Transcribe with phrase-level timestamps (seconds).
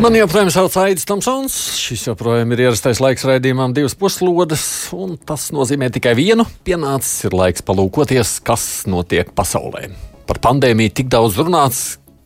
[0.00, 1.54] Man joprojām sauc Aits Tomsons.
[1.76, 4.62] Šis joprojām ir ierastais laiks raidījumam, divas puslodes,
[4.96, 6.46] un tas nozīmē tikai vienu.
[6.64, 9.90] Pienācis ir laiks palūkoties, kas notiek pasaulē.
[10.24, 11.82] Par pandēmiju tik daudz runāts,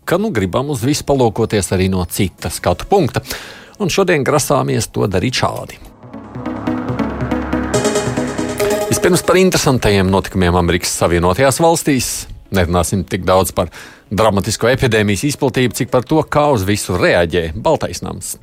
[0.07, 3.25] ka nu gribam uz visu palūkoties arī no cita skatu punkta.
[3.83, 5.81] Un šodien grasāmies to darīt šādi.
[8.93, 12.15] Vispirms par interesantajiem notikumiem Amerikas Savienotajās valstīs.
[12.55, 13.75] Nerunāsim tik daudz par
[14.11, 18.35] dramatisko epidēmijas izplatību, cik par to, kā uz visu reaģē Baltais nams.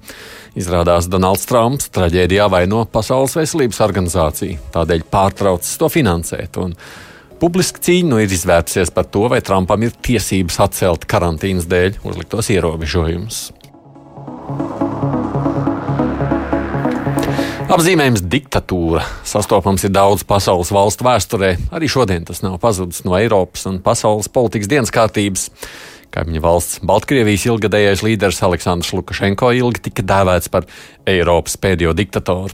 [0.57, 6.59] Izrādās, Donalds Trumps traģēdijā vaino Pasaules veselības organizāciju, tādēļ pārtraucis to finansēt.
[7.41, 12.51] Publiski cīņa nu ir izvērtusies par to, vai Trumpam ir tiesības atcelt karantīnas dēļ uzliktos
[12.53, 13.47] ierobežojumus.
[17.71, 21.53] Apzīmējums diktatūra sastopams ir daudz pasaules valstu vēsturē.
[21.71, 25.45] Arī šodien tas nav pazudis no Eiropas un pasaules politikas dienas kārtības.
[26.11, 30.67] Kaimiņu valsts Baltkrievijas ilgadējais līderis Aleksandrs Lukašenko ilgi tika dēvēts par
[31.07, 32.51] Eiropas pēdējo diktatoru.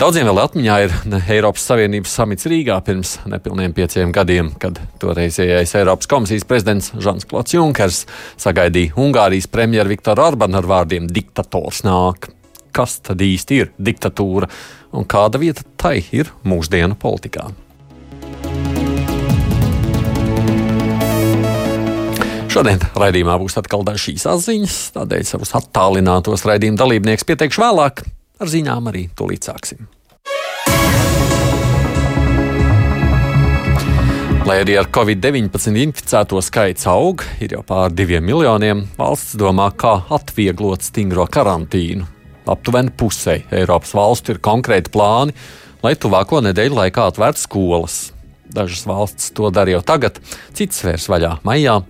[0.00, 0.96] Daudziem vēl atmiņā ir
[1.34, 7.52] Eiropas Savienības samits Rīgā pirms nepilniem pieciem gadiem, kad toreizējais Eiropas komisijas prezidents Žans Klots
[7.58, 8.06] Junkers
[8.40, 12.32] sagaidīja Ungārijas premjeru Viktoru Orbanu ar vārdiem diktators nāk
[12.72, 14.48] kas tad īsti ir diktatūra
[14.92, 17.48] un kāda vieta tai ir mūsdienu politikā.
[22.48, 28.02] Šodien raidījumā būs atkal dažas atziņas, tādēļ savus attālinātos raidījuma dalībniekus pieteikšu vēlāk.
[28.38, 29.84] Ar ziņām arī tūlīt sāksim.
[34.48, 39.98] Lai arī ar covid-19 inficēto skaits aug, ir jau pār diviem miljoniem, valsts domā, kā
[40.16, 42.08] atvieglot stingro karantīnu
[42.50, 45.34] aptuveni pusē Eiropas valstu ir konkrēti plāni,
[45.84, 47.98] lai tuvāko nedēļu laikā atvērtu skolas.
[48.48, 50.22] Dažas valstis to dara jau tagad,
[50.56, 51.82] citas vērs vaļā maijā.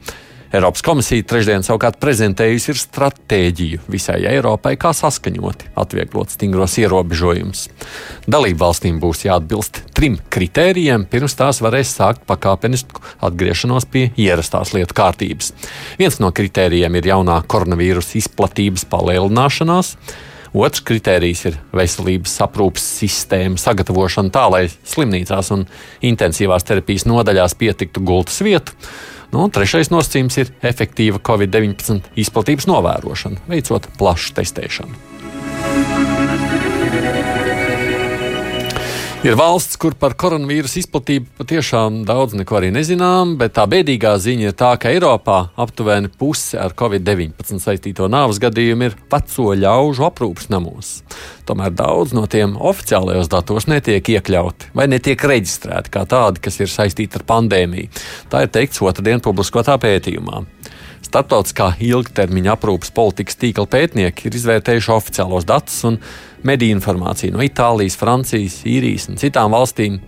[0.48, 7.66] Eiropas komisija trešdien savukārt prezentējusi stratēģiju visai Eiropai, kā saskaņoti atvieglot stingros ierobežojumus.
[8.24, 14.96] Dalību valstīm būs jāatbilst trim kritērijiem, pirms tās varēs sākt pakāpenisku atgriešanos pie ierastās lietu
[14.96, 15.52] kārtības.
[16.00, 19.98] Viens no kritērijiem ir jaunā koronavīrusa izplatības palielināšanās.
[20.56, 25.66] Otrs kritērijs ir veselības aprūpas sistēma sagatavošana tā, lai slimnīcās un
[26.04, 28.76] intensīvās terapijas nodaļās pietiktu gultas vietu.
[29.34, 36.17] Nu, trešais nosacījums ir efektīva Covid-19 izplatības novērošana, veicot plašu testēšanu.
[39.26, 44.44] Ir valsts, kur par koronavīrusu izplatību patiešām daudz neko arī nezinām, bet tā bēdīgā ziņa
[44.46, 50.46] ir tā, ka Eiropā aptuveni puse ar covid-19 saistīto nāves gadījumu ir veco ļaužu aprūpas
[50.54, 50.92] namos.
[51.50, 56.70] Tomēr daudz no tiem oficiālajos datos netiek iekļauti vai netiek reģistrēti kā tādi, kas ir
[56.70, 57.90] saistīti ar pandēmiju.
[58.30, 60.44] Tā ir teikts otrdien publiskotā pētījumā.
[61.06, 66.00] Startautiskā ilgtermiņa aprūpas politikas tīkla pētnieki ir izvērtējuši oficiālos datus un
[66.46, 70.00] mediju informāciju no Itālijas, Francijas, Īrijas un citām valstīm.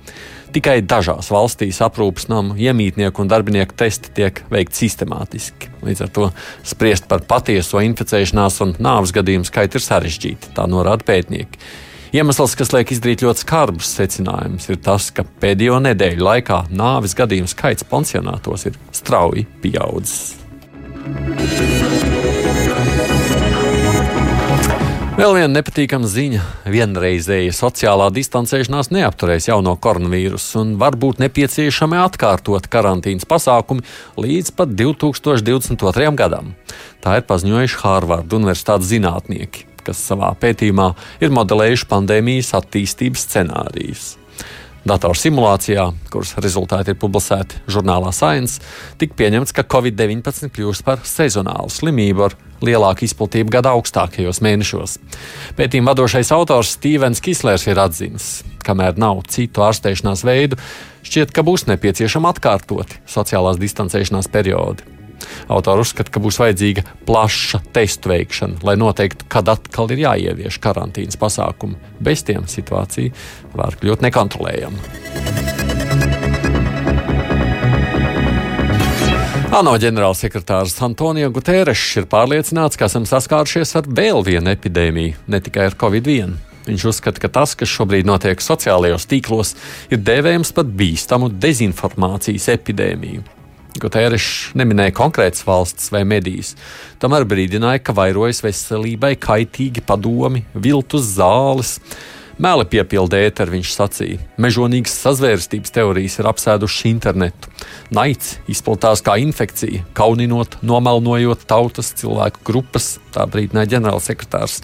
[0.50, 5.70] Tikai dažās valstīs aprūpas namu iemītnieku un darbinieku testi tiek veikti sistemātiski.
[5.86, 6.26] Līdz ar to
[6.66, 11.62] spriest par patieso inficēšanās un nāves gadījumu skaitu ir sarežģīti, tā norāda pētnieki.
[12.18, 17.54] Iemesls, kas liek izdarīt ļoti skarbus secinājumus, ir tas, ka pēdējo nedēļu laikā nāves gadījumu
[17.54, 20.39] skaits pansionātos ir strauji pieaudzis.
[25.20, 26.42] Vēl viena nepatīkama ziņa.
[26.72, 33.84] Vienreizēja sociālā distancēšanās neapturēs jauno koronavīrusu un var būt nepieciešami atkārtot karantīnas pasākumi
[34.16, 36.14] līdz pat 2022.
[36.16, 36.54] gadam.
[37.04, 44.19] Tā ir paziņojuši Hārvarda Universitātes zinātnieki, kas savā pētījumā ir modelējuši pandēmijas attīstības scenārijus.
[44.88, 48.62] Datorsimulācijā, kuras rezultāti ir publicēti žurnālā Science,
[49.00, 54.96] tika pieņemts, ka Covid-19 kļūs par sezonālu slimību ar lielāku izplatību gada augstākajos mēnešos.
[55.58, 58.30] Pētījuma vadošais autors Stevens Kislers ir atzīmis,
[58.64, 60.60] kamēr nav citu ārstēšanās veidu,
[61.04, 64.99] šķiet, ka būs nepieciešama atkārtoti sociālās distancēšanās periodi.
[65.50, 71.20] Autori uzskata, ka būs vajadzīga plaša testu veikšana, lai noteiktu, kad atkal ir jāievieš karantīnas
[71.20, 71.78] pasākumi.
[72.00, 73.14] Bez tiem situācija
[73.56, 75.48] var kļūt nekontrolējama.
[79.50, 85.66] ANO ģenerālsekretārs Antonio Guterres ir pārliecināts, ka esam saskārušies ar vēl vienu epidēmiju, ne tikai
[85.66, 86.36] ar Covid-1.
[86.68, 89.56] Viņš uzskata, ka tas, kas šobrīd notiek sociālajos tīklos,
[89.90, 93.26] ir dēvējams par bīstamu dezinformācijas epidēmiju.
[93.80, 96.54] Gutērišs neminēja konkrētas valsts vai medijas,
[97.00, 101.78] tomēr brīdināja, ka vairojas veselībai kaitīgi padomi, viltus zāles.
[102.40, 104.18] Mēli piepildē ēteru, viņš sacīja.
[104.40, 107.50] Mežonīgas sazvērstības teorijas ir apsēdušas internetu.
[107.92, 114.62] Naids izplatās kā infekcija, kauninot, nomalnojot tautas cilvēku grupas, tā brīdināja ģenerālsekretārs.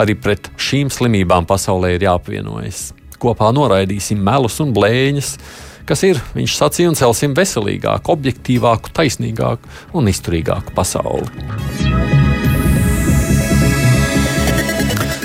[0.00, 2.86] Arī pret šīm slimībām pasaulē ir jāapvienojas.
[3.20, 5.34] Kopā noraidīsim melus un blēņas,
[5.88, 11.28] kas ir, viņš sacīja, un celsim veselīgāku, objektīvāku, taisnīgāku un izturīgāku pasauli.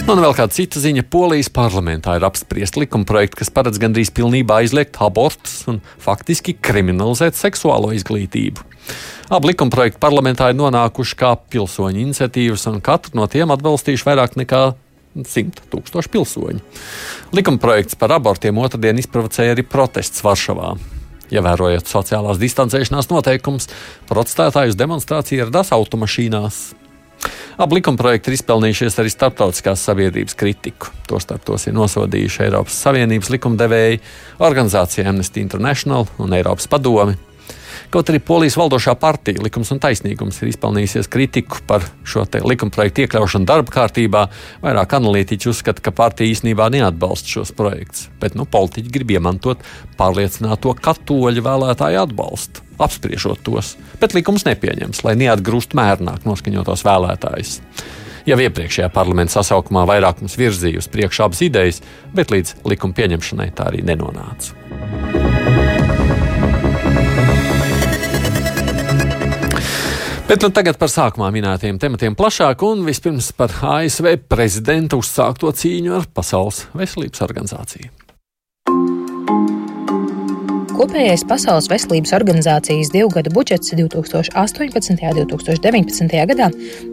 [0.06, 1.02] Nu, un vēl kāda cita ziņa.
[1.10, 7.90] Polijas parlamentā ir apspriest likumprojektu, kas paredz gandrīz pilnībā aizliegt abortus un faktiski kriminalizēt seksuālo
[7.98, 8.62] izglītību.
[9.34, 14.62] Abi likumprojekti parlamentā ir nonākuši kā pilsoņu iniciatīvas, un katru no tiem atbalstījuši vairāk nekā
[15.16, 16.62] 100 tūkstoši pilsoņu.
[17.36, 20.76] Likumprojekts par abortiem otrdien izprovocēja arī protests Varšavā.
[21.34, 23.70] Ievērojot sociālās distancēšanās noteikumus,
[24.10, 26.66] protestētāji uz demonstrāciju ieradās automašīnās.
[27.58, 30.92] Abi likumprojekti ir izpelnījušies arī starptautiskās sabiedrības kritiku.
[31.08, 34.02] Tostarp tos ir nosodījuši Eiropas Savienības likumdevēji,
[34.44, 37.16] organizācija Amnesty International un Eiropas Padome.
[37.94, 43.48] Kaut arī Polijas valdošā partija Likums un taisnīgums ir izpelnījusies kritiku par šo likumprojektu iekļaušanu
[43.50, 44.26] darba kārtībā,
[44.64, 49.62] vairāk analītiķi uzskata, ka partija īstenībā neatbalsta šos projektus, bet nu, politiķi grib iemantot
[50.00, 57.60] pārliecināto katoļu vēlētāju atbalstu, apspriežot tos, bet likums nepieņems, lai neatgrūst mērnāk noskaņotos vēlētājus.
[58.26, 61.84] Jau iepriekšējā parlamenta sasaukumā vairākums virzīja uz priekšu abas idejas,
[62.16, 65.25] bet līdz likuma pieņemšanai tā arī nenonāca.
[70.26, 75.94] Bet nu, tagad par sākumā minētiem tematiem plašāk un vispirms par ASV prezidenta uzsākto cīņu
[76.00, 78.05] ar Pasaules veselības organizāciju.
[80.76, 84.92] Kopējais Pasaules veselības organizācijas divu gadu budžets 2018.
[84.92, 86.18] un 2019.
[86.32, 86.50] gadā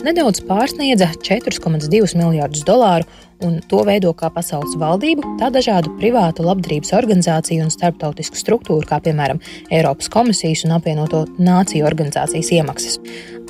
[0.07, 3.09] nedaudz pārsniedza 4,2 miljardus dolāru,
[3.43, 9.01] un to veido kā pasaules valdību, tā dažādu privātu labdarības organizāciju un starptautisku struktūru, kā
[9.03, 9.43] piemēram
[9.75, 13.01] Eiropas komisijas un apvienoto nāciju organizācijas iemaksas.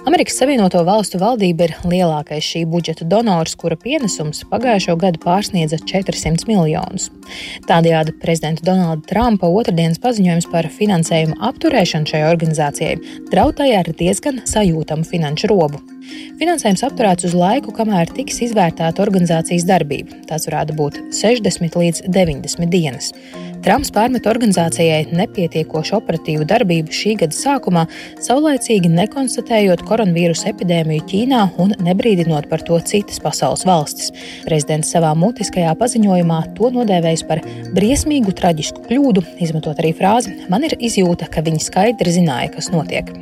[0.03, 6.49] Amerikas Savienoto Valstu valdība ir lielākais šī budžeta donors, kura pienesums pagājušo gadu pārsniedza 400
[6.49, 7.07] miljonus.
[7.69, 12.97] Tādējādi prezidenta Donalda Trumpa otrdienas paziņojums par finansējumu apturēšanu šai organizācijai
[13.31, 15.79] draudēja ar diezgan sajūtamu finanšu robu.
[16.41, 20.19] Finansējums apturēts uz laiku, kamēr tiks izvērtēta organizācijas darbība.
[20.29, 23.13] Tas varētu būt 60 līdz 90 dienas.
[23.63, 27.85] Trumps pārmet organizācijai nepietiekošu operatīvu darbību šī gada sākumā,
[28.27, 34.11] saulaicīgi nekonstatējot koronavīrusa epidēmiju Ķīnā un nebrīdinot par to citas pasaules valstis.
[34.49, 37.45] Prezidents savā mutiskajā paziņojumā to nodēvējis par
[37.77, 43.15] briesmīgu traģisku kļūdu, izmetot arī frāzi: Man ir izjūta, ka viņi skaidri zināja, kas notiek.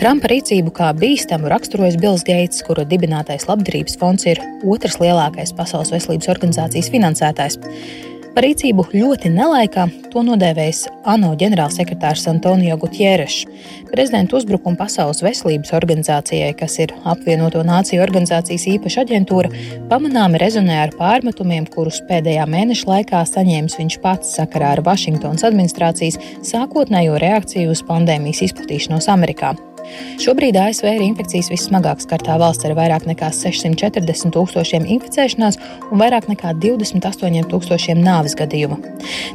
[0.00, 5.92] Trumpa rīcību kā bīstamu raksturojas Bills Gates, kura dibinātais labdarības fonds ir otrs lielākais Pasaules
[5.94, 7.60] veselības organizācijas finansētājs.
[8.32, 9.82] Par rīcību ļoti nelaikā
[10.12, 13.42] to nodēvējis ANO ģenerālsekretārs Antonio Gutierrešs.
[13.90, 19.50] Prezidenta uzbrukuma Pasaules veselības organizācijai, kas ir apvienoto nāciju organizācijas īpaša aģentūra,
[19.90, 26.16] pamanāmi rezonē ar pārmetumiem, kurus pēdējā mēneša laikā saņēmis viņš pats sakarā ar Vašingtonas administrācijas
[26.54, 29.52] sākotnējo reakciju uz pandēmijas izplatīšanos Amerikā.
[30.22, 35.58] Šobrīd ASV ir infekcijas vissmagāk skartā valsts ar vairāk nekā 640 tūkstošiem inficēšanās
[35.90, 38.78] un vairāk nekā 28 tūkstošiem nāves gadījumu.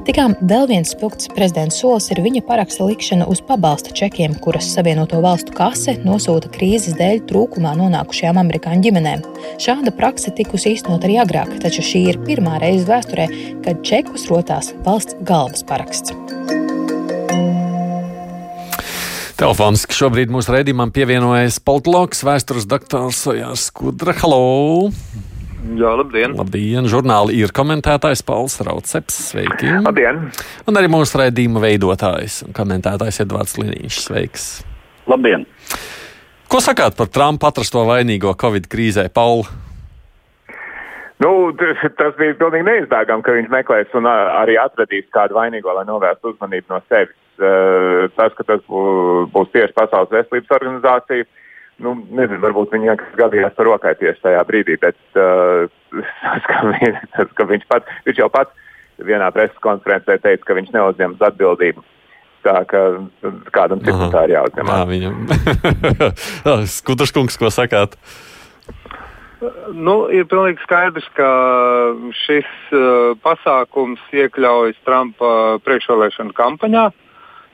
[0.07, 5.21] Tikām vēl viens spilgts prezidents solis ir viņa paraksta likšana uz pabalsta čekiem, kuras Savienoto
[5.23, 9.25] valstu kase nosūta krīzes dēļ trūkumā nonākušajām amerikāņu ģimenēm.
[9.63, 13.27] Šāda praksa tikusi īstenot arī agrāk, taču šī ir pirmā reize vēsturē,
[13.67, 16.15] kad čekus rotās valsts galvas paraksts.
[19.37, 24.15] Telefoniski šobrīd mūsu raidījumam pievienojas politologs, vēstures doktors Ojārs Skudra.
[24.17, 24.87] Halo!
[25.77, 26.33] Jā, labdien!
[26.39, 26.87] Labdien!
[26.89, 29.19] Žurnāli ir komentētājs Pauls Rauceps.
[29.27, 29.69] Sveiki!
[29.85, 30.23] Labdien!
[30.65, 33.99] Un arī mūsu raidījuma veidotājs un komentētājs Edvards Liniņš.
[34.07, 34.47] Sveiks!
[35.05, 35.45] Labdien!
[36.49, 39.45] Ko sakāt par Trumpa atrasto vainīgo Covid krīzē, Pauli?
[41.21, 46.33] Nu, tas bija pilnīgi neizbēgami, ka viņš meklēs un arī atradīs kādu vainīgo, lai novērstu
[46.33, 47.13] uzmanību no sevis.
[47.37, 51.27] Eh, tas, ka tas būs tieši Pasaules veselības organizācija,
[51.85, 55.69] nu, nezinu, varbūt viņi gadījās par rokai tieši tajā brīdī, bet uh,
[56.23, 60.57] tas, ka, viņš, tas, ka viņš, pats, viņš jau pats vienā preses konferencē teica, ka
[60.57, 61.85] viņš neuzņems atbildību.
[62.47, 62.83] Tā kā
[63.53, 64.73] kādam citam tā ir jāuzņem.
[64.73, 65.15] Jā, viņam.
[66.79, 67.97] Skudraškungs, ko sakāt?
[69.77, 71.33] Nu, ir pilnīgi skaidrs, ka
[72.25, 76.87] šis uh, pasākums iekļaujas Trumpa priekšvēlēšanu kampaņā.
[76.87, 77.03] Uh,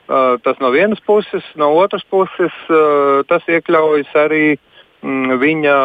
[0.06, 2.52] tas no vienas puses, no otras puses
[3.28, 4.44] tas iekļaujas arī
[5.04, 5.76] mm, viņa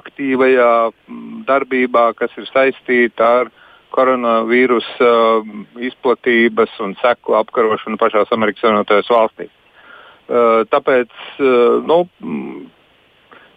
[0.00, 3.52] aktīvajā mm, darbībā, kas ir saistīta ar
[3.94, 5.12] koronavīrusa
[5.82, 9.54] izplatības un seku apkarošanu pašās Amerikas Savienotajās valstīs.
[10.70, 11.14] Tāpēc
[11.90, 12.68] nu, mm,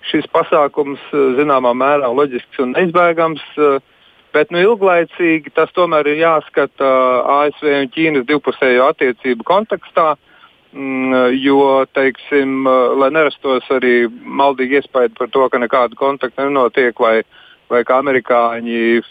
[0.10, 1.02] šis pasākums
[1.38, 3.46] zināmā mērā loģisks un neizbēgams.
[3.58, 3.93] Uh,
[4.34, 6.88] Bet nu, ilglaicīgi tas tomēr ir jāskata
[7.36, 10.16] ASV un Ķīnas divpusējo attiecību kontekstā.
[10.74, 12.66] Mm, jo, teiksim,
[12.98, 17.20] lai nerastos arī maldīgi iespēja par to, ka nekāda kontakta nenotiek, vai,
[17.70, 19.04] vai ka amerikāņi,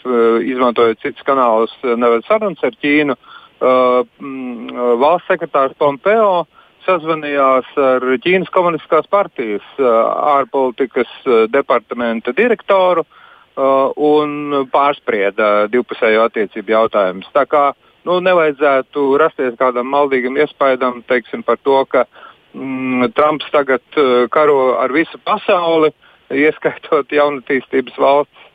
[0.51, 3.15] izmantojot citus kanālus, neved sarunas ar Ķīnu,
[3.63, 6.43] mm, valsts sekretārs Pompeo
[6.83, 11.15] sazvanījās ar Ķīnas komunistiskās partijas ārpolitikas
[11.55, 13.22] departamenta direktoru uh, Uh,
[13.55, 17.29] un pārsprieda divpusējo attiecību jautājumus.
[17.35, 17.65] Tā kā
[18.07, 22.05] nu, nevajadzētu rasties kādam maldīgam iespaidam teiksim, par to, ka
[22.53, 25.93] mm, Trumps tagad uh, karo ar visu pasauli,
[26.33, 28.49] ieskaitot jaunatīstības valstis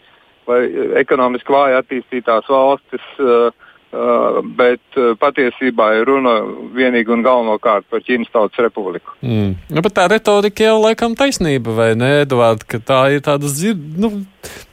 [0.48, 0.62] vai
[0.98, 3.04] ekonomiski vāji attīstītās valstis.
[3.20, 3.52] Uh,
[3.88, 6.34] Uh, bet uh, patiesībā ir runa
[6.76, 9.14] vienīgi un galvenokārt par Ķīnas Tautas Republiku.
[9.24, 9.54] Mm.
[9.72, 13.48] Nu, bet tā retorika jau laikam taisnība, vai ne, Eduard, ka tā ir tāda
[13.96, 14.10] nu,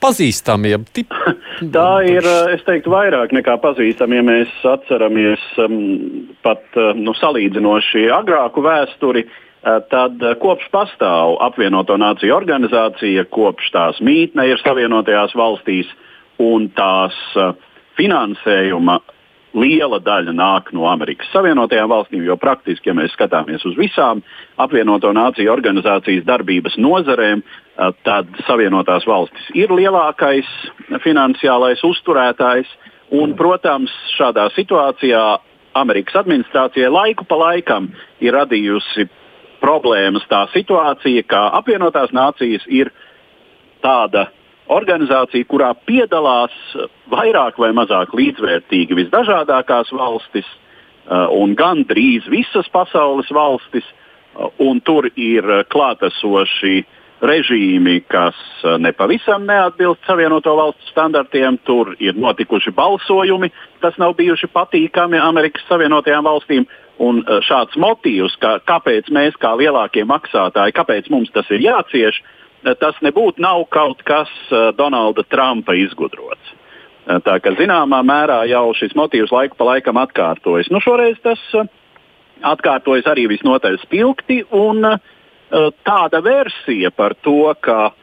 [0.03, 0.73] pazīstama.
[0.73, 1.15] Ja tip...
[1.77, 5.77] tā ir, uh, es teiktu, vairāk nekā pazīstama, ja mēs atceramies um,
[6.43, 9.23] pat uh, nu, salīdzinoši agrāku vēsturi.
[9.63, 15.87] Uh, tad kopš pastāv apvienoto nāciju organizācija, kopš tās mītne ir Savienotajās valstīs
[16.43, 17.55] un tās uh,
[17.97, 18.99] finansējuma
[19.55, 24.21] liela daļa nāk no Amerikas Savienotajām valstīm, jo praktiski, ja mēs skatāmies uz visām
[24.61, 30.49] apvienoto nāciju organizācijas darbības nozarēm, eh, tad Savienotās valstis ir lielākais
[31.03, 32.67] finansiālais uzturētājs.
[33.15, 35.37] Un, protams, šādā situācijā
[35.77, 39.07] Amerikas administrācijai laiku pa laikam ir radījusi
[39.61, 42.91] problēmas tā situācija, ka apvienotās nācijas ir
[43.83, 44.27] tāda
[44.71, 46.53] organizācija, kurā piedalās
[47.11, 53.85] vairāk vai mazāk līdzvērtīgi visdažādākās valstis uh, un gandrīz visas pasaules valstis.
[54.59, 56.81] Un tur ir klātesoši
[57.23, 58.35] režīmi, kas
[58.83, 61.55] nepavisam neatbilst Savienoto Valstu standartiem.
[61.63, 63.47] Tur ir notikuši balsojumi,
[63.79, 66.67] kas nav bijuši patīkami Amerikas Savienotajām valstīm.
[66.99, 72.44] Un šāds motīvs, ka, kāpēc mēs kā lielākie maksātāji, kāpēc mums tas ir jācieš, uh,
[72.79, 76.53] tas nebūtu nav kaut kas uh, Donalda Trumpa izgudrots.
[77.05, 80.71] Uh, tā kā zināmā mērā jau šis motīvs laiku pa laikam atkārtojas.
[80.73, 81.41] Nu, šoreiz tas
[82.45, 84.83] atkārtojas arī visnotaļ spilgti, un
[85.87, 87.93] tāda versija par to, ka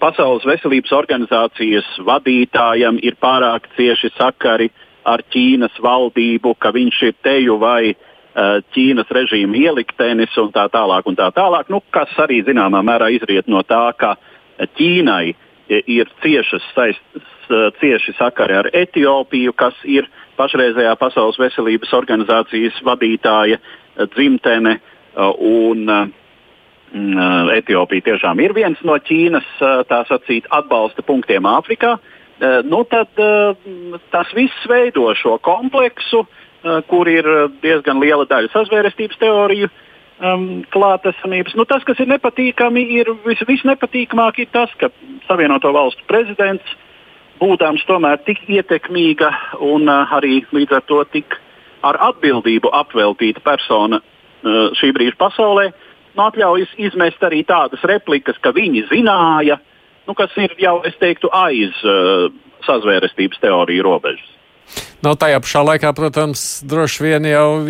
[0.00, 4.70] Pasaules veselības organizācijas vadītājam ir pārāk cieši sakari
[5.04, 10.68] ar Ķīnas valdību, ka viņš ir teju vai uh, Eh, Ķīnas režīma ieliktenis un tā
[10.70, 11.06] tālāk.
[11.10, 14.14] Un tā tālāk nu, kas arī zināmā mērā izriet no tā, ka
[14.78, 15.34] Ķīnai
[15.70, 17.02] ir ciešas saist,
[17.80, 20.06] cieši sakari ar Etiopiju, kas ir
[20.38, 23.58] pašreizējā Pasaules veselības organizācijas vadītāja
[24.14, 24.78] dzimtene.
[25.18, 25.90] Un,
[27.54, 29.46] Etiopija tiešām ir viens no Ķīnas
[30.08, 31.96] sacīt, atbalsta punktiem Āfrikā.
[32.66, 33.10] Nu, tad
[34.10, 36.39] tas viss veido šo kompleksu, uh,
[36.90, 41.56] kur ir eh, diezgan liela daļa sazvērestības teoriju um, klātesamības.
[41.56, 44.90] Nu, tas, kas ir nepatīkami, ir vis, visnepatīkamāk ir tas, ka
[45.28, 46.76] Savienoto valstu prezidents,
[47.40, 49.30] būdams tomēr tik ietekmīga
[49.64, 51.38] un uh, arī līdz ar to tik
[51.86, 55.70] ar atbildību apveltīta persona uh, šī brīža pasaulē,
[56.12, 59.56] nu, atļaujas izmest arī tādas replikas, ka viņi zināja,
[60.04, 62.28] nu, kas ir jau, es teiktu, aiz uh,
[62.68, 64.36] sazvērestības teoriju robežas.
[65.00, 67.62] Nu, tajā pašā laikā, protams, droši vien jau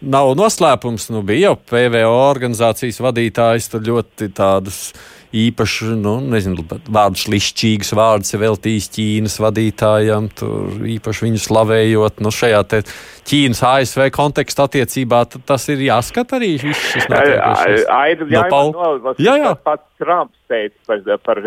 [0.00, 1.08] nav noslēpums.
[1.10, 4.92] Nu, bija jau PVO organizācijas vadītājs, tad ļoti tādus
[5.34, 12.22] īpaši, nu, nezinu, vārdus lišķīgus vārdus veltījis Ķīnas vadītājam, tur īpaši viņu slavējot.
[12.22, 12.62] Nu, šajā
[13.30, 17.84] Ķīnas ASV konteksta attiecībā tas ir jāskat arī viss šis notiekušais.
[18.30, 18.72] No Paul...
[19.18, 19.54] Jā, jā.
[19.66, 21.44] Pats Trumps teica par, par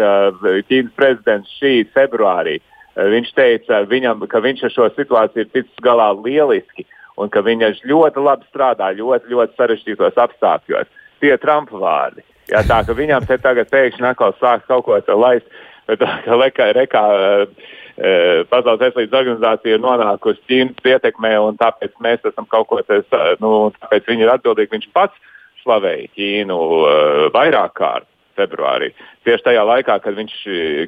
[0.67, 2.59] Ķīnas prezidents šī februārī.
[2.59, 6.85] Uh, viņš teica, viņam, ka viņš ar šo situāciju ir ticis galā lieliski
[7.17, 10.89] un ka viņš ļoti labi strādā ļoti, ļoti sarežģītos apstākļos.
[11.21, 12.25] Tie ir Trumpa vārdi.
[12.51, 15.45] Jā, tā ka viņam te tagad pēkšņi atkal sāks kaut ko laist,
[15.87, 18.15] bet kā lekā, rekā, e,
[18.49, 23.53] Pasaules veselības organizācija ir nonākusi Ķīnas ietekmē un tāpēc mēs esam kaut ko tādu, nu,
[23.79, 24.73] tāpēc viņi ir atbildīgi.
[24.75, 25.31] Viņš pats
[25.63, 26.97] slavēja Ķīnu e,
[27.35, 28.91] vairāk kārt februārī.
[29.23, 30.35] Tieši tajā laikā, kad viņš,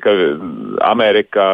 [0.03, 0.21] kad
[0.83, 1.47] Amerika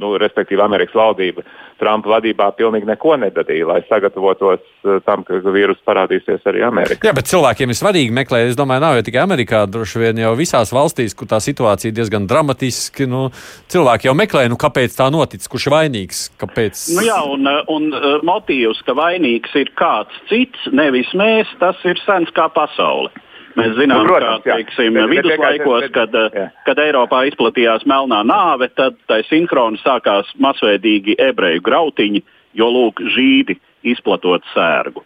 [0.00, 1.44] nu, respektīvi Amerikas valdība
[1.78, 7.06] Trumpa vadībā pilnīgi neko nedarīja, lai sagatavotos uh, tam, ka vīrus parādīsies arī Amerikā.
[7.06, 8.50] Jā, bet cilvēkiem ir svarīgi meklēt.
[8.50, 12.26] Es domāju, nav jau tikai Amerikā, droši vien jau visās valstīs, kur tā situācija diezgan
[12.30, 13.06] dramatiski.
[13.10, 13.28] Nu,
[13.70, 16.24] cilvēki jau meklē, nu, kāpēc tā noticis, kurš ir vainīgs.
[16.42, 16.82] Kāpēc...
[16.98, 17.88] Nu jā, un, un
[18.26, 23.14] motīvs, ka vainīgs ir kāds cits, nevis mēs, tas ir sens kā pasaule.
[23.58, 26.46] Mēs zinām, nu, protams, ka teiksim, bet, viduslaikos, bet, kad, jā.
[26.66, 32.22] kad Eiropā izplatījās melnā nāve, tad tai sinhroni sākās masveidīgi ebreju grautiņi,
[32.58, 35.02] jo lūk, žīdi izplatot sērgu.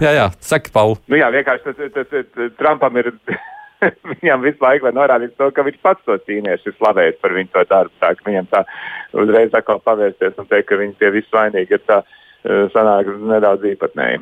[0.00, 1.00] Jā, jā, saka, Pauli.
[1.12, 3.12] Nu jā, vienkārši tas, tas, tas Trumpam ir.
[4.20, 7.52] viņam visu laiku var norādīt to, ka viņš pats to cīnījās, ir slavējis par viņu
[7.54, 7.94] to darbu.
[8.02, 8.60] Tā, viņam tā
[9.22, 12.02] uzreiz atkal pavērsties un teikt, ka viņi tie visi vainīgi ir tā
[12.74, 14.20] sanāk nedaudz īpatnēji.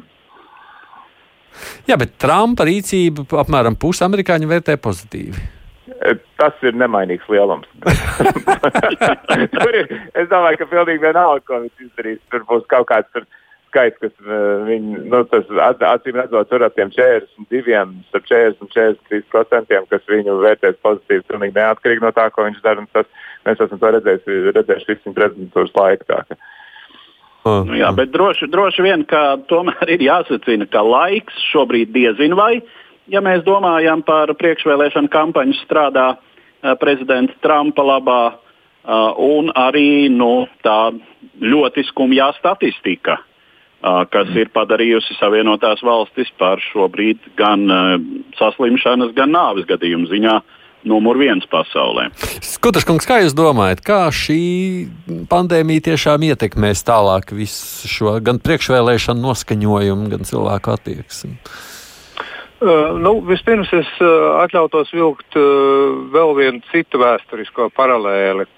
[1.89, 5.47] Jā, bet Trumpa rīcību apmēram pusi amerikāņu vērtē pozitīvi.
[5.89, 7.69] E, tas ir nemainīgs lielums.
[9.79, 12.21] ir, es domāju, ka pilnīgi vienalga, ko viņš izdarīs.
[12.33, 13.27] Tur būs kaut kāds tur
[13.69, 19.89] skaits, kas uh, viņi, nu, acīm redzot, tur tiem 42, starp 40 un 43 procentiem,
[19.91, 22.87] kas viņu vērtēs pozitīvi, pilnīgi neatkarīgi no tā, ko viņš dara.
[22.97, 23.11] Tas,
[23.49, 26.39] mēs esam to redzējuši, redzējuši visu viņa prezidentūras laiku.
[27.49, 32.37] Uh, nu, jā, bet droši, droši vien, ka tomēr ir jāsacina, ka laiks šobrīd diezin
[32.39, 32.59] vai,
[33.09, 40.49] ja mēs domājam par priekšvēlēšanu kampaņu, strādā uh, prezidenta Trumpa labā, uh, un arī nu,
[40.67, 40.93] tā
[41.41, 47.65] ļoti skumjā statistika, uh, kas ir padarījusi Savienotās valstis par šobrīd gan
[48.39, 50.55] saslimšanas, gan nāves gadījumu ziņā uh,
[50.87, 52.09] numur viens pasaulē.
[52.45, 54.43] Skutaškungs, kā jūs domājat, kā šī
[55.31, 61.35] pandēmija tiešām ietekmēs tālāk visu šo gan priekšvēlēšanu noskaņojumu, gan cilvēku attieksmi?
[62.59, 68.49] Uh, nu, vispirms es uh, atļautos vilkt uh, vēl vienu citu vēsturisko paralēli.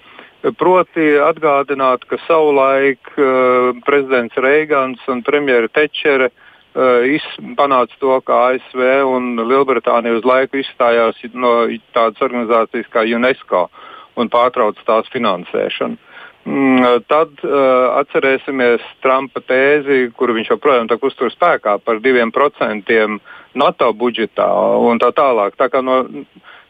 [0.57, 6.47] Proti atgādināt, ka savulaik uh, prezidents Reigans un premjera Tečere uh,
[7.59, 13.69] panāca to, ka ASV un Lielbritānija uz laiku izstājās no tādas organizācijas kā UNESCO
[14.15, 15.97] un pārtrauca tās finansēšanu.
[16.41, 23.19] Mm, tad uh, atcerēsimies Trumpa tēzi, kuru viņš joprojām uztur spēkā par diviem procentiem
[23.53, 24.47] NATO budžetā
[24.81, 25.53] un tā tālāk.
[25.59, 26.01] Tā kā no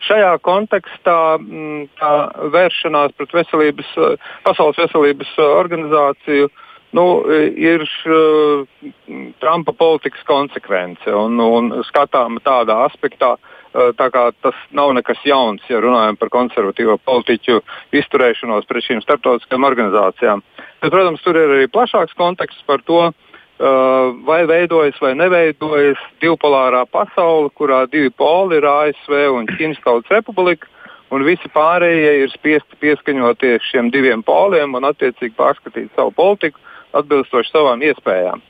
[0.03, 2.11] šajā kontekstā mm, tā
[2.51, 3.95] vēršanās pret veselības,
[4.43, 7.05] Pasaules veselības organizāciju uh, nu,
[7.55, 8.67] ir uh,
[9.39, 13.35] Trumpa politikas konsekvence un, un skatām tādā aspektā.
[13.71, 17.61] Uh, tā kā tas nav nekas jauns, ja runājam par konservatīvo politiķu
[17.95, 20.43] izturēšanos pret šīm starptautiskajām organizācijām.
[20.81, 26.83] Bet, protams, tur ir arī plašāks konteksts par to, uh, vai veidojas vai neveidojas divpolārā
[26.91, 30.67] pasaule, kurā divi poli ir ASV un Ķīnas Tautas Republika
[31.11, 36.59] un visi pārējie ir spiesti pieskaņoties šiem diviem poliem un attiecīgi pārskatīt savu politiku
[36.97, 38.41] atbilstoši savām iespējām.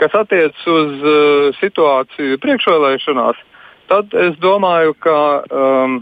[0.00, 3.38] Kas attiecas uz uh, situāciju priekšvēlēšanās,
[3.92, 6.00] tad es domāju, ka um,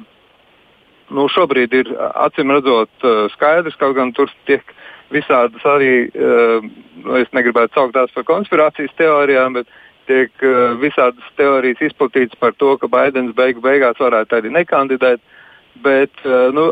[1.10, 4.64] nu, šobrīd ir acīm redzot uh, skaidrs, kaut gan tur tiek
[5.12, 6.64] visādas arī, uh,
[7.20, 9.68] es negribētu saukt tās par konspirācijas teorijām, bet
[10.08, 15.20] tiek uh, visādas teorijas izplatītas par to, ka Baidens beigu beigās varētu arī nekandidēt.
[15.80, 16.64] Bet nu,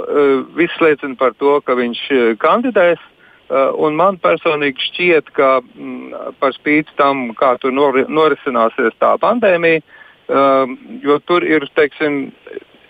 [0.59, 2.01] viss liecina par to, ka viņš
[2.43, 3.01] kandidēs.
[3.49, 8.93] Uh, un man personīgi šķiet, ka m, mm, par spīti tam, kā tur nori, norisināsies
[9.01, 10.69] tā pandēmija, uh,
[11.01, 12.27] jo tur ir teiksim,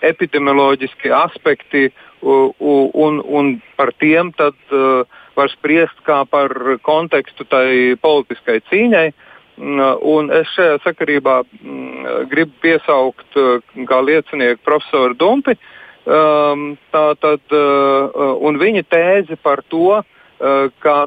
[0.03, 1.85] epidemioloģiski aspekti,
[2.27, 5.07] uh, un, un par tiem tad, uh,
[5.39, 6.51] var spriest kā par
[6.83, 9.07] kontekstu tai politiskai cīņai.
[9.59, 13.39] Un es šajā sakarībā mm, gribu piesaukt
[13.91, 15.55] kā liecinieku profesoru Dumpi.
[16.09, 21.07] Um, tā, tad, uh, un viņa tēze par to, uh, Eh, ka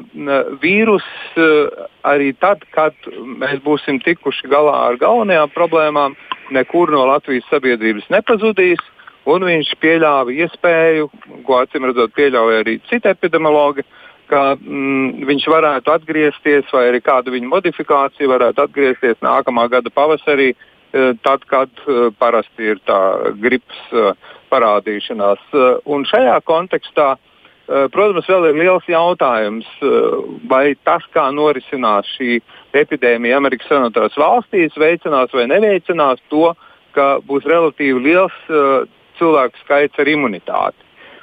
[0.60, 1.06] vīrus
[1.40, 2.92] eh, arī tad, kad
[3.40, 6.16] mēs būsim tikuši galā ar galvenajām problēmām,
[6.52, 8.82] nekur no Latvijas sabiedrības nepazudīs.
[9.24, 11.08] Un viņš pieļāva iespēju,
[11.46, 13.84] ko acīm redzot, pieļauja arī citi epidemiologi,
[14.26, 20.52] ka mm, viņš varētu atgriezties, vai arī kādu viņa modifikāciju varētu atgriezties nākamā gada pavasarī,
[20.52, 21.70] eh, tad, kad
[22.18, 23.00] parasti ir tā
[23.40, 24.18] gripas
[24.52, 25.52] parādīšanās.
[25.88, 27.30] Un šajā kontekstā uh, Eh,
[27.66, 30.16] protams, vēl ir liels jautājums, eh,
[30.50, 32.40] vai tas, kā norisinās šī
[32.74, 36.54] epidēmija Amerikas Savienotās valstīs, veicinās vai neveicinās to,
[36.92, 38.84] ka būs relatīvi liels uh,
[39.16, 40.76] cilvēku skaits ar imunitāti.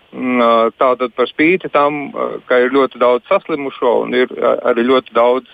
[0.10, 2.10] Uh, tātad par spīti tam,
[2.49, 4.32] ka ir ļoti daudz saslimušo un ir
[4.65, 5.45] arī ļoti daudz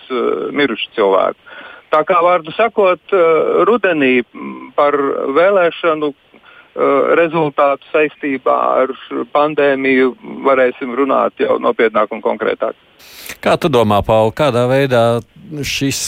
[0.56, 1.36] mirušu cilvēku.
[1.92, 3.12] Tā kā vārdu sakot,
[3.68, 4.24] rudenī
[4.76, 4.96] par
[5.36, 6.14] vēlēšanu
[7.18, 8.92] rezultātu saistībā ar
[9.32, 10.12] pandēmiju
[10.44, 12.76] varēsim runāt jau nopietnāk un konkrētāk.
[13.42, 15.04] Kā tu domā, Pauli, kādā veidā
[15.66, 16.00] šis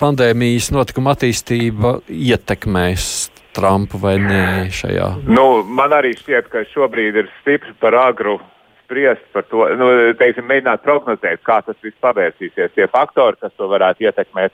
[0.00, 3.06] pandēmijas notikuma attīstība ietekmēs
[3.52, 5.08] Trumpu vai nē šajā?
[5.28, 8.38] Nu, man arī šķiet, ka šobrīd ir stipri par agru
[8.84, 9.88] spriest par to, nu,
[10.20, 12.74] teiksim, mēģināt prognozēt, kā tas viss pavērsīsies.
[12.76, 14.52] Tie faktori, kas to varētu ietekmēt,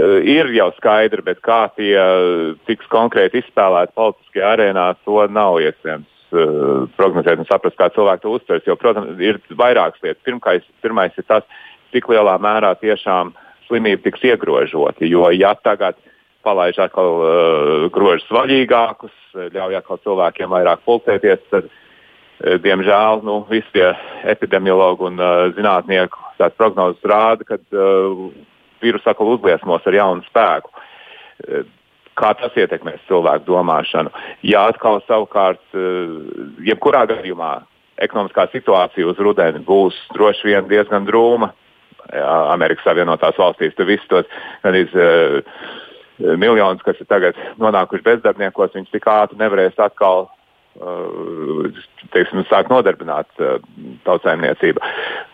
[0.00, 1.94] ir jau skaidri, bet kā tie
[2.68, 8.34] tiks konkrēti izspēlēti politiskajā arēnā, to nav iespējams uh, prognozēt un saprast, kā cilvēki to
[8.38, 8.66] uztvers.
[8.66, 10.22] Jo, protams, ir vairākas lietas.
[10.26, 11.46] Pirmkais, pirmais ir tas,
[11.94, 13.34] cik lielā mērā tiešām
[13.68, 15.06] slimība tiks iegrožota.
[15.06, 15.98] Jo, ja tagad
[16.44, 19.14] palaiž atkal uh, grožus vaļīgākus,
[19.54, 23.92] ļauj atkal cilvēkiem vairāk pulcēties, tad, uh, diemžēl, nu, visi tie
[24.28, 28.26] epidemiologi un uh, zinātnieki tās prognozes rāda, ka uh,
[28.84, 30.72] vīrusu atkal uzliesmos ar jaunu spēku.
[30.72, 31.64] Uh,
[32.18, 34.12] kā tas ietekmēs cilvēku domāšanu?
[34.46, 36.18] Ja atkal savukārt, uh,
[36.66, 37.56] jebkurā gadījumā,
[38.04, 41.52] ekonomiskā situācija uz rudeni būs droši vien diezgan drūma.
[42.52, 44.26] Amerikas Savienotās valstīs tur visus tos
[44.62, 45.40] gandrīz uh,
[46.18, 50.28] miljonus, kas ir tagad nonākuši bezdarbniekos, viņus tik ātri nevarēs atkal
[52.14, 53.58] teiksim, sākt nodarbināt uh,
[54.06, 54.82] tautsājumniecību.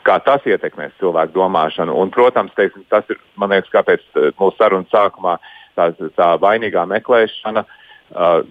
[0.09, 1.96] Kā tas ietekmēs cilvēku domāšanu.
[1.96, 5.38] Un, protams, teiksim, tas ir liekas, kāpēc uh, mūsu sarunas sākumā
[5.79, 7.64] tā, tā vainīgā meklēšana.
[8.11, 8.42] Uh,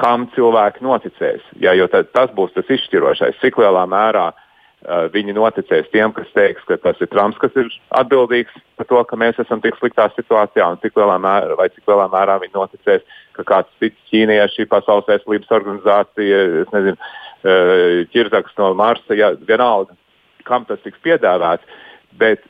[0.00, 1.42] kam cilvēki noticēs?
[1.60, 4.48] Ja, jo tas būs tas izšķirošais, cik lielā mērā uh, Uh,
[4.88, 7.68] viņi noticēs tiem, kas teiks, ka tas ir Trumps, kas ir
[8.00, 11.84] atbildīgs par to, ka mēs esam tik sliktā situācijā, un cik lielā mērā, vai cik
[11.90, 13.04] lielā mērā viņi noticēs,
[13.36, 16.40] ka kāds cits ķīnieši, Pasaules veselības organizācija,
[16.72, 19.96] nezinu, uh, ķirzaks no Marsa, ja, vienalga,
[20.48, 21.68] kam tas tiks piedāvāts.
[22.16, 22.42] Bet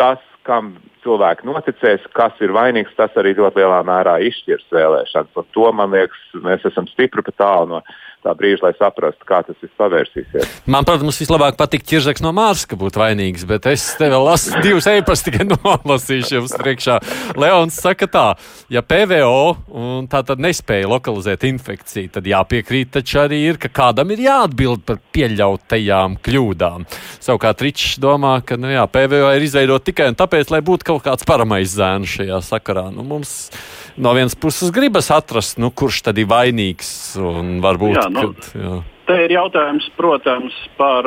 [0.00, 5.36] tas, kam cilvēki noticēs, kas ir vainīgs, tas arī ļoti lielā mērā izšķirs vēlēšanas.
[5.40, 7.84] Un to, man liekas, mēs esam stipri pat tālu no
[8.24, 10.52] tā brīža, lai saprastu, kā tas viss pavērsīsies.
[10.70, 14.56] Man, protams, vislabāk patīk ķirzaks no Mārsa, ka būtu vainīgs, bet es te vēl lasu
[14.64, 16.98] divus e-pastus, tikai nolasīšu jums priekšā.
[17.40, 18.26] Leons saka tā,
[18.72, 24.24] ja PVO tā tad nespēja lokalizēt infekciju, tad jāpiekrīt taču arī ir, ka kādam ir
[24.24, 26.88] jāatbild par pieļautajām kļūdām.
[27.24, 30.93] Savukārt Ričs domā, ka nu, jā, PVO ir izveidota tikai un tāpēc, lai būtu kaut
[31.02, 32.88] kāds paramais zēns šajā sakarā.
[32.94, 33.50] Nu, mums
[33.96, 37.96] no vienas puses gribas atrast, nu, kurš tad ir vainīgs un varbūt.
[37.98, 38.80] Jā, nu, kad, jā.
[39.04, 41.04] Te ir jautājums, protams, par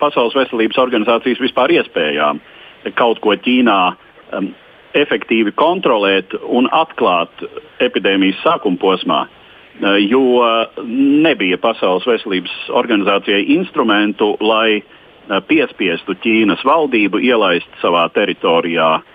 [0.00, 2.40] Pasaules veselības organizācijas vispār iespējām
[2.98, 3.78] kaut ko Ķīnā
[4.34, 4.50] um,
[4.98, 7.44] efektīvi kontrolēt un atklāt
[7.82, 9.20] epidēmijas sākuma posmā.
[9.76, 10.42] Uh, jo
[10.86, 19.12] nebija Pasaules veselības organizācijai instrumentu, lai uh, piespiestu Ķīnas valdību ielaist savā teritorijā uh,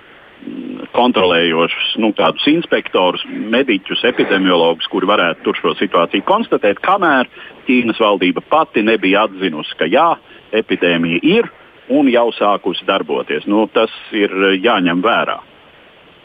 [0.95, 7.29] kontrolējošus nu, tādus inspektorus, mediķus, epidemiologus, kuri varētu tur šo situāciju konstatēt, kamēr
[7.67, 10.09] Ķīnas valdība pati nebija atzinusi, ka jā,
[10.57, 11.51] epidēmija ir
[11.91, 13.45] un jau sākusi darboties.
[13.49, 15.37] Nu, tas ir jāņem vērā.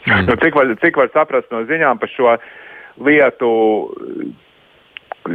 [0.07, 2.35] Nu, cik, var, cik var saprast no ziņām par šo
[3.03, 3.49] lietu?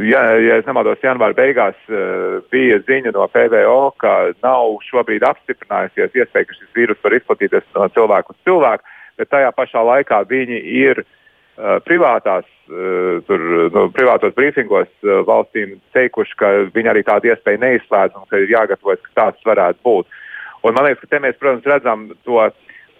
[0.01, 6.15] Ja, ja es nemaldos, janvāra beigās uh, bija ziņa no PVO, ka nav šobrīd apstiprinājusies
[6.17, 10.61] iespēja, ka šis vīrus var izplatīties no cilvēka uz cilvēku, bet tajā pašā laikā viņi
[10.79, 17.29] ir uh, privātās, uh, tur, nu, privātos brīfingos uh, valstīm teikuši, ka viņi arī tādu
[17.29, 20.21] iespēju neizslēdz un ka ir jāgatavojas, ka tāds varētu būt.
[20.63, 22.47] Un man liekas, ka te mēs, protams, redzam to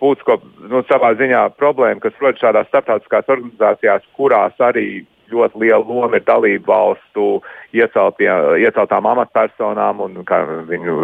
[0.03, 0.38] būtisko
[0.69, 6.25] nu, savā ziņā problēmu, kas rodas šādās starptautiskās organizācijās, kurās arī ļoti liela loma ir
[6.27, 7.27] dalību valstu
[7.73, 10.21] ieceltām amatpersonām un
[10.69, 10.99] viņu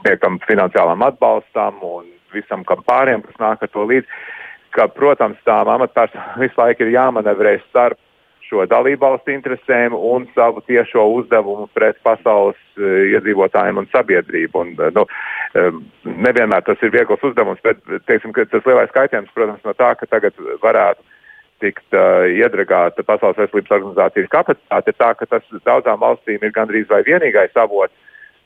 [0.00, 4.08] sniegtam finansiālam atbalstam un visam kam pāriem, kas nāk ar to līdzi.
[4.72, 8.00] Ka, protams, tām amatpersonām visu laiku ir jāmanevrē starp
[8.52, 14.64] šo dalībvalstu interesēm un savu tiešo uzdevumu pret pasaules uh, iedzīvotājiem un sabiedrību.
[14.64, 15.06] Un, uh, nu,
[15.60, 17.80] um, nevienmēr tas ir viegls uzdevums, bet
[18.10, 21.11] teiksim, tas lielais kaitējums, protams, no tā, ka tagad varētu
[21.62, 26.88] tikt uh, iedragāta Pasaules veselības organizācijas kapacitāte, ir tā, ka tas daudzām valstīm ir gandrīz
[26.90, 27.94] vai vienīgais avots,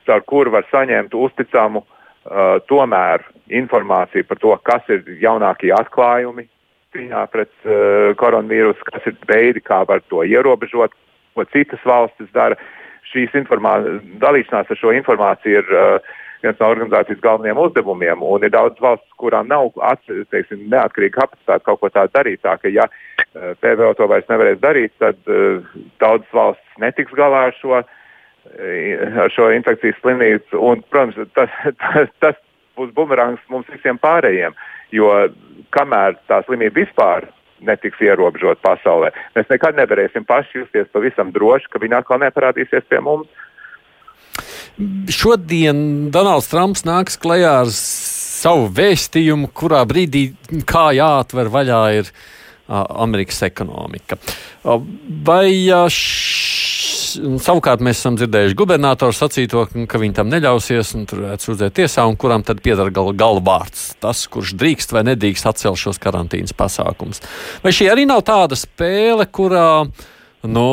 [0.07, 6.47] ar kuru var saņemt uzticamu uh, tomēr informāciju par to, kas ir jaunākie atklājumi
[6.95, 10.95] cīņā pret uh, koronavīrusu, kas ir veidi, kā var to ierobežot,
[11.35, 12.59] ko citas valstis dara.
[13.07, 18.23] Šīs dalīšanās ar šo informāciju ir uh, viens no organizācijas galvenajiem uzdevumiem.
[18.23, 19.73] Un ir daudz valsts, kurām nav
[20.33, 22.43] teiksim, neatkarīga kapacitāte kaut ko tādu darīt.
[22.45, 25.63] Tā, ka, ja eh, PVO to vairs nevarēs darīt, tad uh,
[26.03, 27.83] daudzas valsts netiks galā ar šo,
[28.57, 30.61] eh, ar šo infekcijas slimnīcu.
[30.61, 32.43] Un, protams, tas, tas, tas
[32.77, 34.57] būs bumerangs mums visiem pārējiem.
[34.95, 35.11] Jo
[35.75, 37.27] kamēr tā slimība vispār
[37.65, 39.13] netiks ierobežot pasaulē.
[39.37, 43.29] Mēs nekad nevarēsim paši justies pavisam droši, ka viņi atkal neparādīsies pie mums.
[45.09, 50.29] Šodien Donalds Trumps nāks klajā ar savu vēstījumu, kurā brīdī
[50.69, 52.11] kā jāatver vaļā ir
[52.69, 54.19] Amerikas ekonomika.
[55.27, 55.49] Vai
[55.87, 61.77] š, savukārt mēs esam dzirdējuši gubernatoru sacīto, ka viņi tam neļausies, un tur varētu sūdzēt
[61.79, 66.57] tiesā, un kuram tad pieder gal, galvārds, tas, kurš drīkst vai nedrīkst atcelt šos karantīnas
[66.59, 67.23] pasākumus.
[67.65, 69.87] Vai šī arī nav tāda spēle, kurā,
[70.45, 70.69] nu,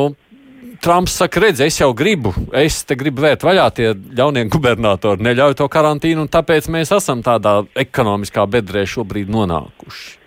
[0.82, 5.58] Trumps saka, redz, es jau gribu, es te gribu vērt vaļā tie ļaunie gubernatori, neļauj
[5.60, 10.20] to karantīnu, un tāpēc mēs esam tādā ekonomiskā bedrē šobrīd nonākuši.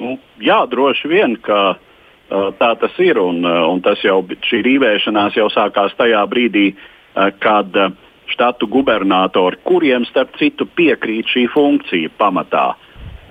[0.00, 3.20] Nu, jā, droši vien, ka uh, tā tas ir.
[3.20, 7.92] Un, un tas jau šī rīvēšanās jau sākās tajā brīdī, uh, kad uh,
[8.32, 12.72] štatu gubernatori, kuriem starp citu piekrīt šī funkcija pamatā,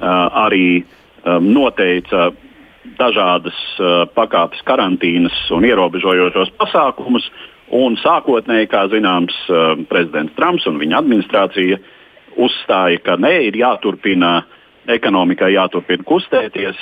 [0.01, 2.32] arī um, noteica
[2.98, 7.28] dažādas uh, pakāpes karantīnas un ierobežojošos pasākumus.
[7.72, 11.78] Un sākotnēji, kā zināms, uh, prezidents Trumps un viņa administrācija
[12.41, 14.41] uzstāja, ka nē, ir jāturpina
[14.91, 16.80] ekonomikai jāturpina kustēties,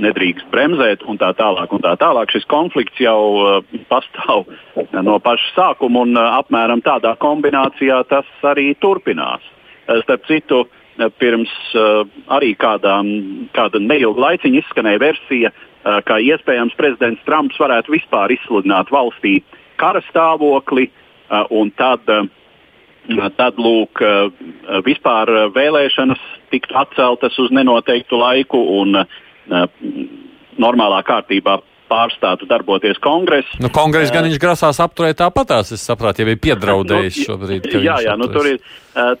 [0.00, 1.72] nedrīkst bremzēt un tā tālāk.
[1.74, 2.30] Un tā tālāk.
[2.32, 4.46] Šis konflikts jau uh, pastāv
[5.02, 9.44] no paša sākuma un apmēram tādā kombinācijā tas arī turpinās.
[10.06, 10.81] Starp citu, uh,
[11.18, 12.02] pirms uh,
[12.36, 13.08] arī kādām,
[13.56, 19.40] kāda neilga laiciņa izskanēja versija, uh, ka iespējams prezidents Trumps varētu vispār izsludināt valstī
[19.80, 20.90] kara stāvokli
[21.50, 22.04] un tad
[23.40, 23.98] tad lūk,
[24.86, 26.20] vispār vēlēšanas
[26.52, 29.00] tiktu atceltas uz nenoteiktu laiku un
[30.60, 31.56] normālā kārtībā
[31.92, 33.52] pārstātu darboties kongress.
[33.60, 37.68] Nu, kongress gan viņš grasās apturēt tāpatās, es saprotu, jau ir piedraudējis nu, šobrīd.
[37.84, 38.62] Jā, jā, nu, tur ir,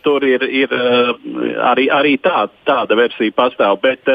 [0.02, 0.72] tur ir, ir
[1.60, 4.08] arī, arī tā, tāda versija pastāv, bet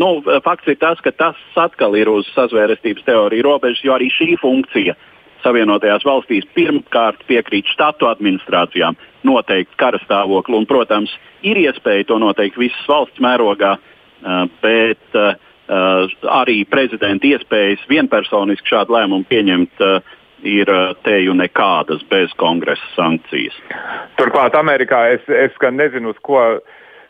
[0.00, 4.34] nu, fakts ir tas, ka tas atkal ir uz sazvērestības teoriju robežas, jo arī šī
[4.40, 5.06] funkcija uh,
[5.44, 11.12] Savienotajās valstīs pirmkārt piekrīt štatu administrācijām noteikt karastāvokli, un, protams,
[11.46, 13.76] ir iespēja to noteikt visas valsts mērogā,
[14.60, 15.20] bet
[15.70, 19.84] arī prezidenta iespējas vienpersoniski šādu lēmumu pieņemt
[20.50, 20.70] ir
[21.04, 23.56] teju nekādas bez kongresa sankcijas.
[24.18, 26.40] Turklāt Amerikā es, es gan nezinu, uz ko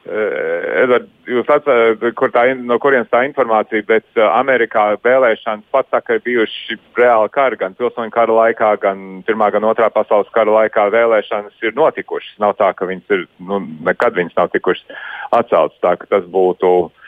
[0.00, 6.16] Eh, Edvard, jūs atcerat, kur tā, no kurienes tā informācija, bet Amerikā vēlēšanas pats saka,
[6.16, 10.86] ir bijuši reāli kari, gan pilsoņu kara laikā, gan Pirmā, gan Otrā pasaules kara laikā
[10.94, 12.38] vēlēšanas ir notikušas.
[12.40, 15.04] Nav tā, ka viņas ir, nu, nekad viņas nav tikušas
[15.36, 16.72] atceltas, tā tas būtu.
[16.86, 16.99] Uh,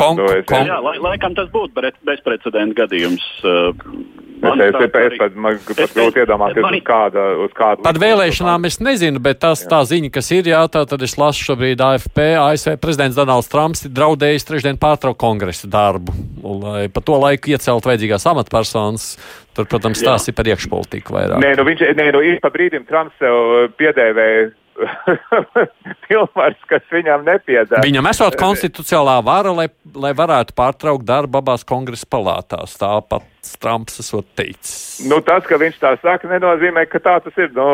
[0.00, 3.26] kon, nu, es, kon, jā, lai, laikam tas būtu bezprecedenta gadījums.
[3.44, 6.80] Uh, Man es, es, pat, man pat grūti iedomāties, mani...
[6.82, 7.22] uz kāda.
[7.46, 11.02] Uz kāda Par vēlēšanām es nezinu, bet tas, tā ziņa, kas ir, jā, tā tad
[11.06, 16.12] es lasu šobrīd AFP, ASV prezidents Donalds Trumps ir draudējis trešdien pārtraukt kongresa darbu,
[16.44, 19.08] lai pa to laiku iecelt vajadzīgās amatpersonas.
[19.56, 21.40] Tur, protams, tās ir par iekšpolitiku vairāk.
[21.40, 24.50] Nē, nu viņš, nē, nu pa brīdim Trumps sev piedēvēja
[26.06, 27.82] pilnvars, kas viņam nepiedara.
[27.84, 32.76] Viņam esot konstitucionālā vara, lai, lai varētu pārtraukt darbu abās kongresa palātās.
[32.80, 33.24] Tāpat
[33.62, 35.06] Trumps esot teicis.
[35.08, 37.52] Nu, tas, ka viņš tā saka, nenozīmē, ka tā tas ir.
[37.56, 37.66] Nu,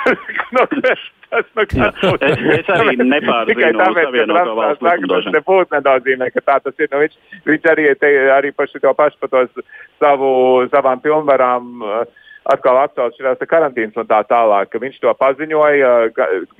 [0.56, 1.04] nu, tas,
[1.56, 6.46] nu, es, es arī nepārzinu tikai tāpēc, ka Trumps tā saka, tas nebūtu nenozīmē, ka
[6.48, 6.90] tā tas ir.
[6.92, 9.70] Nu, viņš, viņš arī, te, arī par šo pašu par tos
[10.02, 10.32] savu,
[10.74, 11.72] savām pilnvarām.
[11.80, 12.18] Uh,
[12.50, 14.74] atkal atcelt šīs karantīnas un tā tālāk.
[14.82, 15.92] Viņš to paziņoja.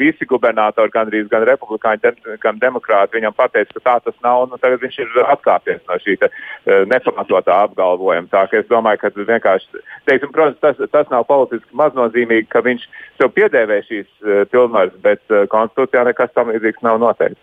[0.01, 4.47] Visi gubernatori, gandrīz gan republikāņi, gan demokrāti, viņam pateica, ka tā tas nav.
[4.51, 6.43] Nu, tagad viņš ir atkāpies no šī eh,
[6.91, 8.31] nepamatotā apgalvojuma.
[8.33, 12.89] Tā, es domāju, ka vienkārši, teiksim, protams, tas, tas nav politiski maznozīmīgi, ka viņš
[13.21, 17.41] sev piedēvē šīs uh, pilnvaras, bet konstitūcijā nekas tam līdzīgs nav noteikts.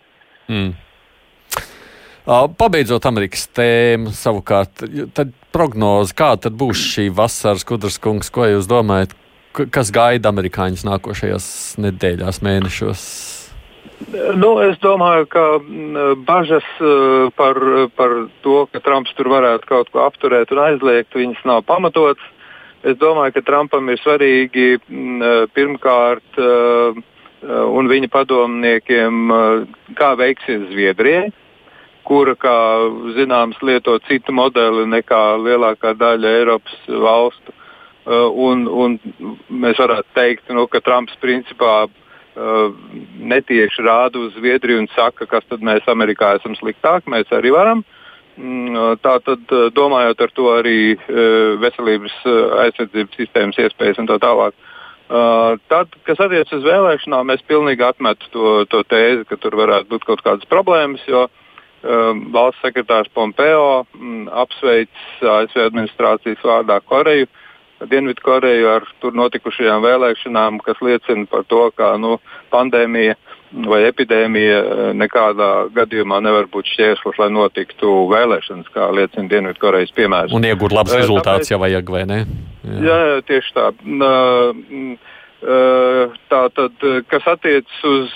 [0.49, 0.73] Mm.
[2.27, 4.83] Pabeidzot Amerikas tēmu, savukārt,
[5.17, 9.15] tad prognoze, kāda būs šī vasaras kudras kungs, ko jūs domājat,
[9.73, 11.49] kas gaida amerikāņus nākošajās
[11.81, 13.03] nedēļās, mēnešos?
[14.39, 15.45] Nu, es domāju, ka
[16.27, 16.67] bažas
[17.35, 17.57] par,
[17.99, 22.23] par to, ka Trumps tur varētu kaut ko apturēt un aizliegt, viņas nav pamatotas.
[22.87, 24.77] Es domāju, ka Trumpam ir svarīgi
[25.55, 29.33] pirmkārt un viņa padomniekiem,
[29.99, 31.27] kā veiksies Zviedrijai
[32.09, 32.57] kura, kā
[33.17, 37.53] zināms, lieto citu modeli nekā lielākā daļa Eiropas valstu.
[38.09, 38.95] Uh, un, un
[39.51, 42.71] mēs varētu teikt, nu, ka Trumps principā uh,
[43.33, 47.83] netieši rāda uz Zviedriju un saka, kas tad mēs Amerikā esam sliktāki, mēs arī varam.
[48.39, 49.43] Mm, uh, tā tad,
[49.75, 50.79] domājot ar to arī
[51.61, 52.15] veselības
[52.63, 54.57] aizsardzības sistēmas iespējas un tā tālāk.
[55.09, 60.05] Tad, kas attiecas uz vēlēšanām, es pilnīgi atmetu to, to tēzi, ka tur varētu būt
[60.05, 61.48] kaut kādas problēmas, jo uh,
[61.83, 63.85] valsts sekretārs Pompeo
[64.43, 67.29] apsveic ASV administrācijas vārdā Koreju.
[67.79, 72.17] Dienvidkoreju ar tur notikušajām vēlēšanām, kas liecina par to, ka nu,
[72.51, 73.15] pandēmija
[73.69, 80.35] vai epidēmija nekādā gadījumā nevar būt šķērslis, lai notiktu vēlēšanas, kā liecina Dienvidkorejas piemērs.
[80.35, 82.19] Un iegūt labs rezultāts, Tāpēc, ja vajag, vai ne?
[82.67, 83.71] Jā, jā tieši tā.
[86.29, 88.15] Tā tad, kas attiecas uz,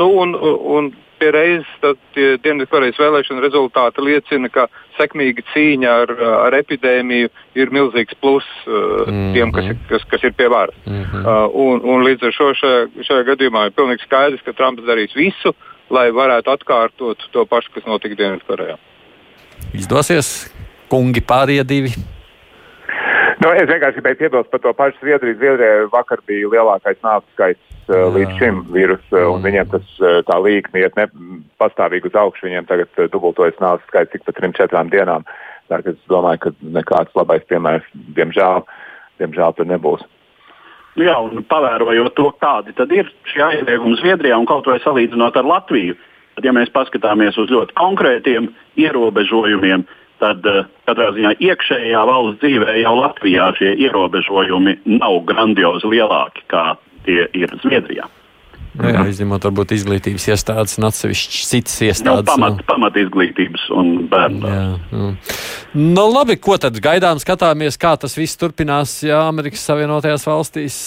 [0.00, 0.32] nu, un,
[0.78, 4.66] un pie reizes Dienvidkorejas vēlēšana rezultāti liecina, ka
[4.98, 6.12] sekmīga cīņa ar,
[6.46, 9.32] ar epidēmiju ir milzīgs pluss uh, mm -hmm.
[9.34, 10.76] tiem, kas, kas, kas ir pie varas.
[10.86, 11.24] Mm -hmm.
[11.24, 15.14] uh, un, un līdz ar šo šajā, šajā gadījumā ir pilnīgi skaidrs, ka Trumps darīs
[15.16, 15.54] visu,
[15.90, 18.76] lai varētu atkārtot to pašu, kas notika Dienvidkorejā.
[19.74, 20.50] Izdosies,
[20.88, 21.94] kungi pārējie divi
[23.44, 25.36] Nu, es vienkārši gribēju piebilst par to pašu Zviedriju.
[25.36, 29.44] Zviedrijai vakar bija lielākais nāves skaits uh, līdz šim vīrusam, uh, un mm.
[29.44, 31.04] viņiem tas uh, tā līkni iet ne,
[31.60, 32.46] pastāvīgi uz augšu.
[32.48, 35.26] Viņiem tagad dubultojas nāves skaits tik pa trim, četrām dienām.
[35.68, 37.84] Tā, es domāju, ka nekāds labais piemērs,
[38.16, 38.64] diemžēl,
[39.20, 40.06] diemžēl tur nebūs.
[40.96, 45.50] Jā, un pavērojot to, kādi tad ir šie aizliegumi Zviedrijā un kaut vai salīdzinot ar
[45.50, 45.98] Latviju,
[46.38, 48.48] tad, ja mēs paskatāmies uz ļoti konkrētiem
[48.80, 55.92] ierobežojumiem, uh, tad eh, katrā ziņā iekšējā valsts dzīvē jau Latvijā šie ierobežojumi nav grandiozi
[55.94, 58.08] lielāki kā tie ir Zviedrijā.
[58.74, 62.24] Nu, jā, izņemot varbūt izglītības iestādes un atsevišķas citas nu, iestādes.
[62.24, 62.64] Nu, pamat, nu.
[62.66, 64.50] pamat izglītības un bērnu.
[64.50, 65.10] Jā, nu.
[65.78, 70.80] nu, labi, ko tad gaidām, skatāmies, kā tas viss turpinās, ja Amerikas Savienotajās valstīs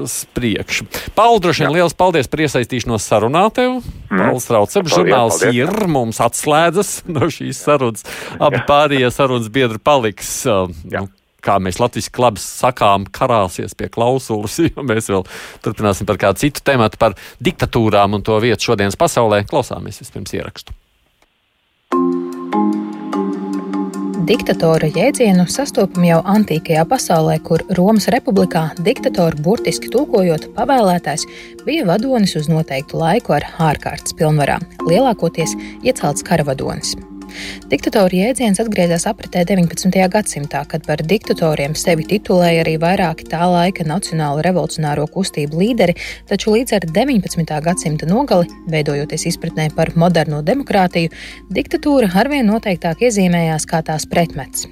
[0.00, 0.86] uz priekšu.
[1.16, 3.80] Pauli, droši vien liels paldies par iesaistīšanos sarunā tev.
[4.10, 4.22] Mm.
[4.22, 8.06] Pauls Rauceps, žurnāls ir, mums atslēdzas no šīs sarunas.
[8.38, 10.38] Abi pārējie sarunas biedri paliks.
[10.48, 11.06] Uh, nu,
[11.46, 15.26] kā mēs latviešu labi sakām, karāsies pie klausulas, jo mēs vēl
[15.66, 19.44] turpināsim par kādu citu tēmu, par diktatūrām un to vietu šodienas pasaulē.
[19.50, 20.76] Klausāmies vispirms ierakstu.
[24.26, 31.28] Diktatora jēdzienu sastopam jau antīkajā pasaulē, kur Romas republikā diktatori burtiski tulkojot pavēlētājs
[31.62, 35.54] bija vadonis uz noteiktu laiku ar ārkārtas pilnvarām, lielākoties
[35.86, 36.96] iecelts karavadonis.
[37.70, 39.90] Diktatora jēdziens atgriezās apritē 19.
[40.12, 45.96] gadsimtā, kad par diktatoriem sevi titulēja arī vairāki tā laika nacionālo revolucionāro kustību līderi,
[46.30, 47.56] taču līdz ar 19.
[47.66, 51.12] gadsimta nogali, veidojoties izpratnē par moderno demokrātiju,
[51.50, 54.68] diktatūra arvien noteiktāk iezīmējās kā tās pretmets.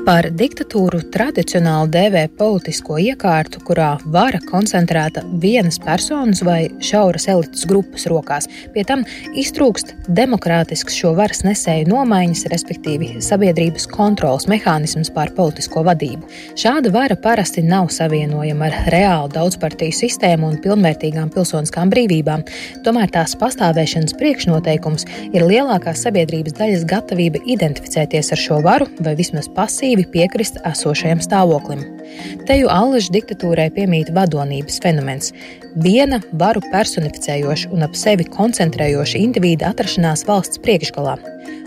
[0.00, 8.06] Par diktatūru tradicionāli dēvē politisko iekārtu, kurā vara koncentrēta vienas personas vai šauras elites grupas
[8.08, 8.48] rokās.
[8.72, 9.02] Pie tam
[9.38, 16.24] iztrūkst demokrātisks šo varas nesēju nomaiņas, respektīvi sabiedrības kontrolas mehānisms pār politisko vadību.
[16.58, 22.46] Šāda vara parasti nav savienojama ar reālu daudzpartiju sistēmu un pilnvērtīgām pilsoniskām brīvībām.
[22.88, 29.52] Tomēr tās pastāvēšanas priekšnoteikums ir lielākās sabiedrības daļas gatavība identificēties ar šo varu vai vismaz
[29.52, 31.99] pasīvi aktīvi piekrist esošajam stāvoklim.
[32.48, 35.32] Teju allažu diktatūrai piemīt vadonības fenomens-
[35.86, 41.18] viena varu personificējoša un ap sevi koncentrējoša indivīda atrašanās valsts priekšgalā.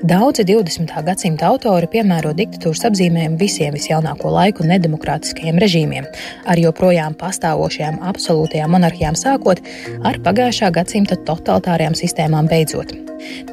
[0.03, 1.03] Daudzi 20.
[1.05, 6.09] gadsimta autori piemēro diktatūras apzīmējumu visiem visjaunāko laiku nedemokrātiskajiem režīmiem,
[6.45, 9.63] ar joprojām pastāvošajām absolūtajām monarhijām sākot
[10.03, 12.91] ar pagājušā gadsimta totalitārajām sistēmām beidzot.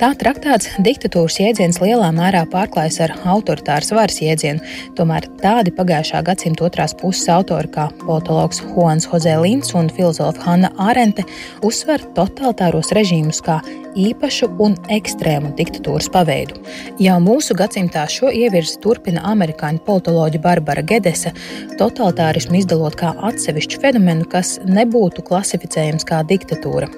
[0.01, 4.65] Tā traktēts diktatūras jēdziens lielā mērā pārklājas ar autoritāras varas jēdzienu,
[4.99, 10.71] tomēr tādi pagājušā gadsimta otrās puses autori kā politologs Juans Jose Lins un filozofa Hanna
[10.81, 11.27] Arente
[11.63, 13.59] uzsver totalitāros režīmus kā
[14.01, 16.57] īpašu un ekstrēmu diktatūras paveidu.
[17.03, 21.35] Jau mūsu gadsimtā šo ievirzi turpina amerikāņu politoloģa Barbara Gedese,
[21.77, 26.89] totalitārismu izdalot kā atsevišķu fenomenu, kas nebūtu klasificējams kā diktatūra.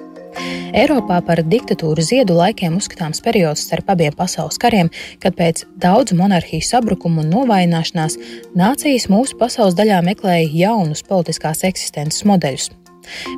[0.73, 4.91] Eiropā par diktatūru ziedu laikiem uzskatāms periods starp abiem pasaules kariem,
[5.23, 8.19] kad pēc daudzu monarhiju sabrukuma un novājināšanās
[8.57, 12.71] nācijas mūsu pasaules daļā meklēja jaunus politiskās eksistences modeļus.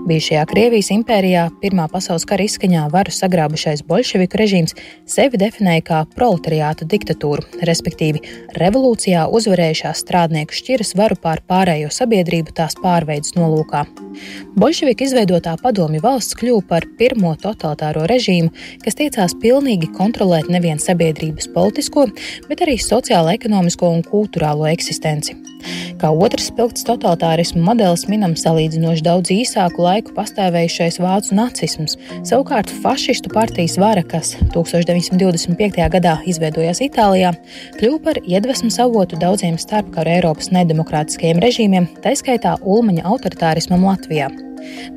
[0.07, 4.75] Bijušajā Krievijas impērijā Pirmā pasaules kara izskaņā varu sagrābušais bolševiku režīms
[5.09, 8.23] sevi definēja kā proletariāta diktatūru, respektīvi
[8.59, 13.85] revolūcijā uzvarējušās strādnieku šķiras varu pār pārējo sabiedrību tās pārveidas nolūkā.
[14.55, 21.49] Bolševika izveidotā padomju valsts kļuva par pirmo totalitāro režīmu, kas tiecās pilnīgi kontrolēt nevien sabiedrības
[21.55, 22.07] politisko,
[22.49, 25.35] bet arī sociālo, ekonomisko un kultūrālo eksistenci.
[25.99, 31.95] Kā otrs spilgts totalitārismu modelis minam salīdzinoši daudz īsāku laiku pastāvējušais vācu nacisms.
[32.27, 35.79] Savukārt fašistu partijas vara, kas 1925.
[35.93, 37.31] gadā izveidojās Itālijā,
[37.79, 44.27] kļuva par iedvesmas avotu daudziem starpkaru Eiropas nedemokrātiskajiem režīmiem, taiskaitā Ulmaņa autoritārismam Latvijā.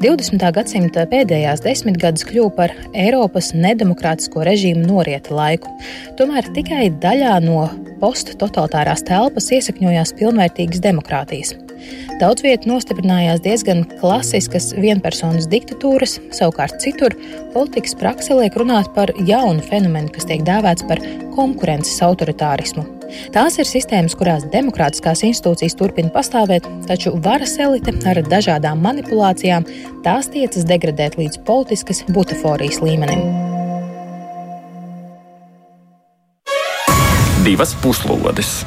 [0.03, 0.43] 20.
[0.57, 5.71] gadsimta pēdējās desmitgades kļuva par Eiropas nedemokrātisko režīmu norieta laiku.
[6.19, 7.69] Tomēr tikai daļā no
[8.03, 11.55] posttotalitārās telpas iesakņojās pilnvērtīgas demokrātijas.
[12.19, 17.15] Daudz vietā nostiprinājās diezgan klasiskas vienpersonas diktatūras, savukārt citur
[17.55, 21.03] politikas praksē liek runāt par jaunu fenomenu, kas tiek dēvēts par
[21.37, 22.87] konkurences autoritārismu.
[23.33, 29.67] Tās ir sistēmas, kurās demokrātiskās institūcijas turpina pastāvēt, taču varas elite ar dažādām manipulācijām
[30.05, 33.23] tās tiecas degradēt līdz politiskas butaforijas līmenim.
[37.47, 38.59] Divas puslodes!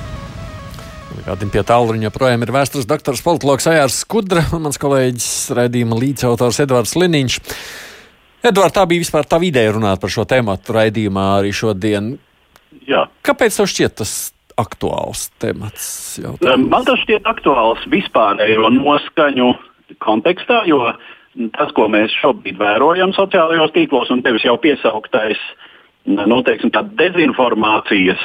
[1.21, 6.57] Kādim pie tālruņa joprojām ir vēstures doktors politologs Ajārs Skudra un mans kolēģis raidījuma līdzautors
[6.63, 7.37] Edvards Liniņš.
[8.49, 12.15] Edvards, tā bija vispār tā ideja runāt par šo tēmu raidījumā arī šodien.
[12.89, 13.05] Jā.
[13.27, 14.15] Kāpēc tev šķiet tas
[14.57, 15.85] aktuāls temats?
[16.23, 16.69] Jautājums?
[16.73, 19.51] Man tas šķiet aktuāls vispārējo noskaņu
[20.01, 20.87] kontekstā, jo
[21.53, 25.69] tas, ko mēs šobrīd vērojam sociālajos tīklos, un tevis jau piesauktais uh,
[26.09, 28.21] nu, teiksim, dezinformācijas,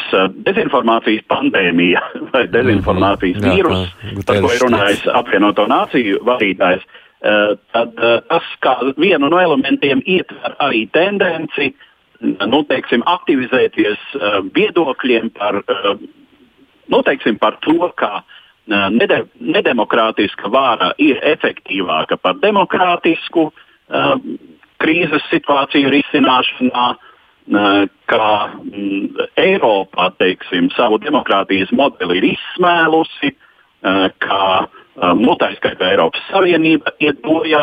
[0.46, 2.02] dezinformācijas pandēmija
[2.32, 8.48] vai dezinformācijas mm, vīrus, par ko ir runājis apvienoto nāciju vadītājs, eh, tad eh, tas
[8.64, 11.74] kā vienu no elementiem ietver arī tendenci
[12.22, 15.60] nu, teiksim, aktivizēties eh, viedokļiem par,
[16.88, 18.22] nu, teiksim, par to, ka
[18.66, 23.50] nede, nedemokrātiska vāra ir efektīvāka par demokrātisku
[24.82, 26.86] krīzes situāciju risināšanā,
[27.46, 33.32] kā mm, Eiropā teiksim, savu demokrātijas modeli ir izsmēlusi,
[34.22, 34.46] kā
[35.14, 37.62] nu, tā skaitā Eiropas Savienība iet bojā,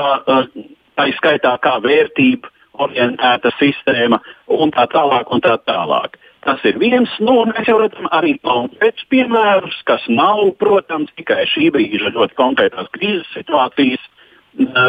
[0.96, 2.52] tā skaitā kā vērtība
[2.84, 5.30] orientēta sistēma un tā tālāk.
[5.34, 6.18] Un tā tālāk.
[6.44, 11.46] Tas ir viens, nu, un mēs jau redzam arī konkrētus piemērus, kas nav, protams, tikai
[11.48, 14.04] šī brīža ļoti konkrētās krīzes situācijas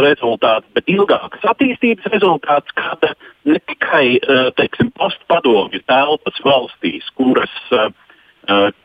[0.05, 3.05] rezultāts, bet ilgākas attīstības rezultāts, kad
[3.49, 4.21] ne tikai
[4.59, 7.53] teiksim, postpadomju telpas valstīs, kuras,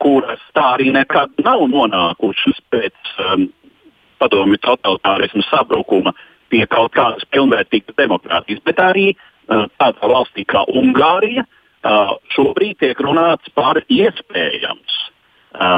[0.00, 2.96] kuras tā arī nekad nav nonākušas pēc
[4.20, 6.14] padomju totalitārismu sabrukuma
[6.50, 9.12] pie kaut kādas pilnvērtīgas demokrātijas, bet arī
[9.48, 11.44] tādā valstī kā Ungārija
[12.34, 14.96] šobrīd tiek runāts par iespējams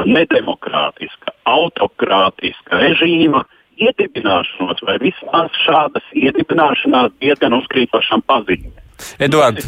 [0.05, 8.79] nedemokrātiska, autokrātiska režīma uh, iedibināšanos, vai vismaz šādas iedibināšanās diezgan uzkrītošām pazīmēm.
[9.19, 9.67] Eduards,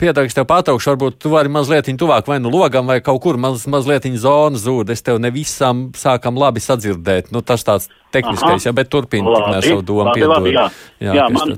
[0.00, 3.66] pieteikšu tev pataukšu, varbūt tu vari mazliet tuvāk vai nu logam, vai kaut kur maz,
[3.70, 4.92] mazliet zona zūd.
[4.94, 7.32] Es tev ne visam sākam labi sadzirdēt.
[7.34, 10.36] Nu, tas tāds tehniskais, jā, bet turpini tikmēr savu domu labi, piedod.
[10.38, 10.66] Labi, jā,
[11.02, 11.56] jā, jā man,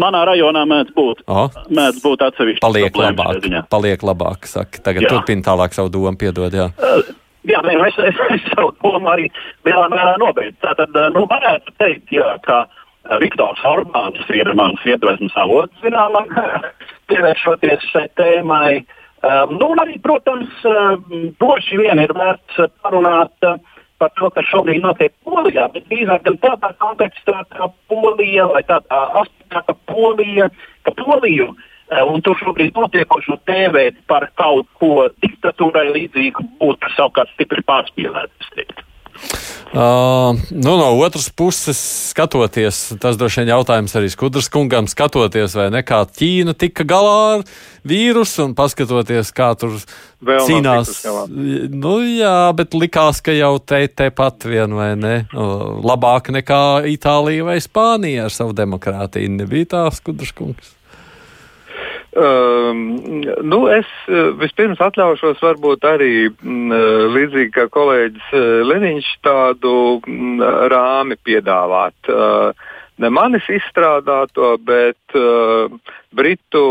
[0.00, 1.50] manā rajonā mēdz būt, oh.
[1.68, 2.62] mēdz būt atsevišķi.
[2.64, 4.82] Paliek labāk, paliek labāk, saka.
[4.88, 5.12] Tagad jā.
[5.12, 6.70] turpini tālāk savu domu piedod, jā.
[6.78, 9.26] Uh, Jā, nē, es, es, es savu domu arī
[9.66, 10.58] lielā mērā nobeidzu.
[10.62, 12.62] Tātad, nu, varētu teikt, jā, ka
[13.22, 16.70] Viktors Orbāns ir mans iedvesmas avots, zināmā mērā,
[17.10, 18.82] pievēršoties šai tēmai.
[19.22, 20.54] Um, nu, arī, protams,
[21.42, 23.34] droši vien ir vērts parunāt
[24.02, 29.02] par to, kas šobrīd notiek Polijā, bet drīzāk gan tādā kontekstā, kā Polija vai tādā
[29.22, 30.48] aspektā, ka Polija,
[30.86, 31.70] ka Poliju uh, Eh,
[32.08, 38.52] un tur šobrīd notiekošo tēvē par kaut ko diktatūrai līdzīgu būtu savukārt stipri pārspīlēts.
[39.72, 41.78] Uh, nu, no otras puses,
[42.10, 47.14] skatoties, tas droši vien jautājums arī Skudras kungam, skatoties, vai ne kā Ķīna tika galā
[47.38, 47.44] ar
[47.88, 49.78] vīrusu un paskatoties, kā tur
[50.20, 50.92] Vēl cīnās.
[51.72, 56.62] Nu, jā, bet likās, ka jau te, te pat vien vai ne, labāk nekā
[56.92, 59.38] Itālija vai Spānija ar savu demokrātiju.
[59.40, 60.76] Nebija tā Skudras kungs.
[62.12, 63.00] Um,
[63.40, 69.72] nu, es uh, vispirms atļaušos varbūt arī m, uh, līdzīgi kā kolēģis uh, Leniņš tādu
[70.02, 71.96] m, mm, rāmi piedāvāt.
[72.12, 72.52] Uh,
[73.00, 75.72] ne manis izstrādāto, bet uh,
[76.12, 76.66] Britu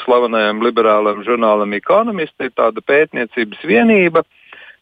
[0.00, 4.26] slavenajam liberālajam žurnālam Economist ir tāda pētniecības vienība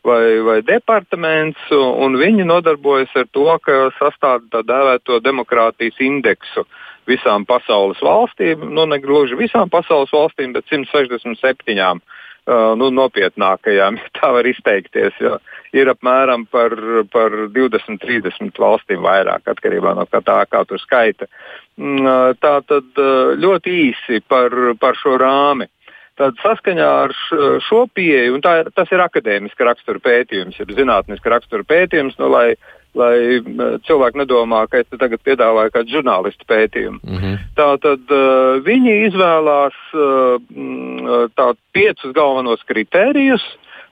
[0.08, 6.64] vai, vai departaments, un viņi nodarbojas ar to, ka sastāda tā dēvēto demokrātijas indeksu.
[6.64, 13.98] Uh, visām pasaules valstīm, nu ne gluži visām pasaules valstīm, bet 167 uh, nu, nopietnākajām,
[14.00, 15.16] ja tā var izteikties.
[15.76, 16.72] Ir apmēram par,
[17.12, 21.28] par 20, 30 valstīm vairāk, atkarībā no tā, kā tur skaita.
[21.76, 25.68] Mm, uh, tā tad uh, ļoti īsi par, par šo rāmi.
[26.18, 27.14] Tad saskaņā ar
[27.62, 32.48] šo pieeju, un tā, tas ir akadēmiska rakstura pētījums, ir zinātniska rakstura pētījums, nu, lai
[32.96, 33.40] lai
[33.86, 37.00] cilvēki nedomā, ka es tagad piedāvāju kādu žurnālistu pētījumu.
[37.02, 37.38] Mm -hmm.
[37.58, 43.44] Tātad uh, viņi izvēlās uh, tā, piecus galvenos kritērijus.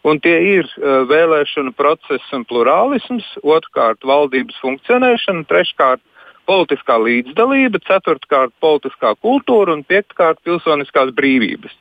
[0.07, 6.01] Un tie ir uh, vēlēšana process un plurālisms, otrkārt valdības funkcionēšana, treškārt
[6.49, 11.75] politiskā līdzdalība, ceturtkārt politiskā kultūra un piektkārt pilsoniskās brīvības.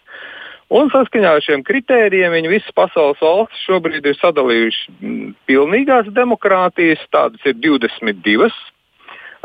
[0.74, 7.04] Un saskaņā ar šiem kritērijiem viņi visas pasaules valstis šobrīd ir sadalījuši mm, pilnīgās demokrātijas,
[7.14, 8.50] tādas ir 22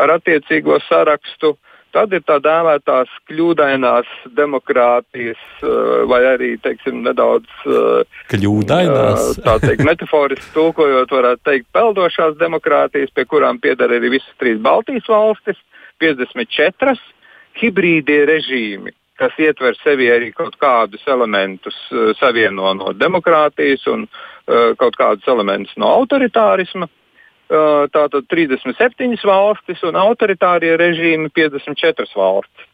[0.01, 1.59] ar attiecīgo sarakstu.
[1.91, 9.25] Tad ir tā dēvētās kļūdainās demokrātijas, eh, vai arī teiksim, nedaudz eh, kļūdainās.
[9.33, 14.63] Eh, tā teikt, metaforiski tulkojot, varētu teikt, peldošās demokrātijas, pie kurām pieder arī visas trīs
[14.63, 15.59] Baltijas valstis,
[15.99, 16.95] 54
[17.61, 21.77] hibrīdie režīmi kas ietver sevi arī kaut kādus elementus,
[22.17, 26.89] savieno no demokrātijas un uh, kaut kādus elementus no autoritārisma.
[26.89, 27.00] Uh,
[27.51, 32.67] tātad 37 valstis un autoritārie režīmi 54 valstis.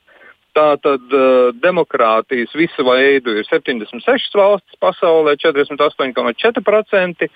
[0.57, 7.29] Tātad uh, demokrātijas visu veidu ir 76 valstis pasaulē, 48,4%,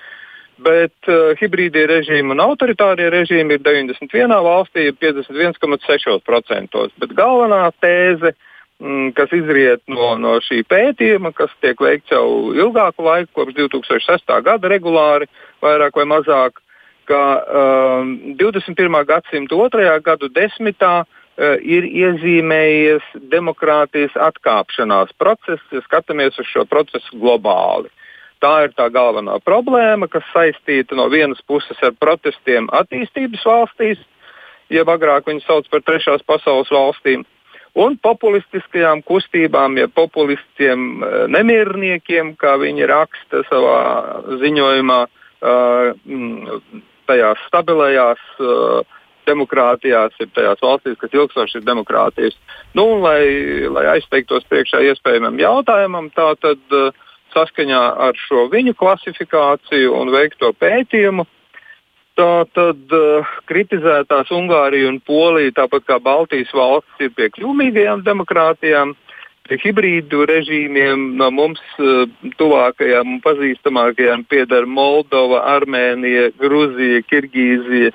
[0.64, 6.88] bet uh, hibrīdie režīmi un autoritārie režīmi ir 91 valstī, 51,6%.
[7.02, 8.32] Bet galvenā tēze,
[8.80, 14.36] mm, kas izriet no, no šī pētījuma, kas tiek veikts jau ilgāku laiku, kopš 2006.
[14.48, 15.28] gada regulāri,
[15.60, 16.64] vairāk vai mazāk,
[17.10, 19.00] ka um, 21.
[19.08, 27.18] gadsimta otrajā gadu desmitā uh, ir iezīmējies demokrātijas atkāpšanās process, ja skatāmies uz šo procesu
[27.18, 27.90] globāli.
[28.40, 34.00] Tā ir tā galvenā problēma, kas saistīta no vienas puses ar protestiem attīstības valstīs,
[34.72, 37.26] jeb agrāk viņus sauc par trešās pasaules valstīm,
[37.74, 43.80] un populistiskajām kustībām, ja populistiem uh, nemierniekiem, kā viņi raksta savā
[44.40, 48.80] ziņojumā, uh, tajās stabilajās uh,
[49.28, 52.38] demokrātijās, ir tajās valstīs, kas ilgstoši ir demokrātijas.
[52.78, 53.22] Nu, lai,
[53.70, 56.94] lai aizteiktos priekšā iespējamam jautājumam, tā tad uh,
[57.34, 61.26] saskaņā ar šo viņu klasifikāciju un veikto pētījumu,
[62.18, 68.94] tā tad uh, kritizētās Ungārija un Polija, tāpat kā Baltijas valstis, ir pie kļūmīgajām demokrātijām.
[68.94, 69.09] Pie
[69.58, 72.04] hibrīdu režīmiem no mums uh,
[72.38, 77.90] tuvākajām un pazīstamākajām pieder Moldova, Armēnija, Gruzija, Kirgīzija.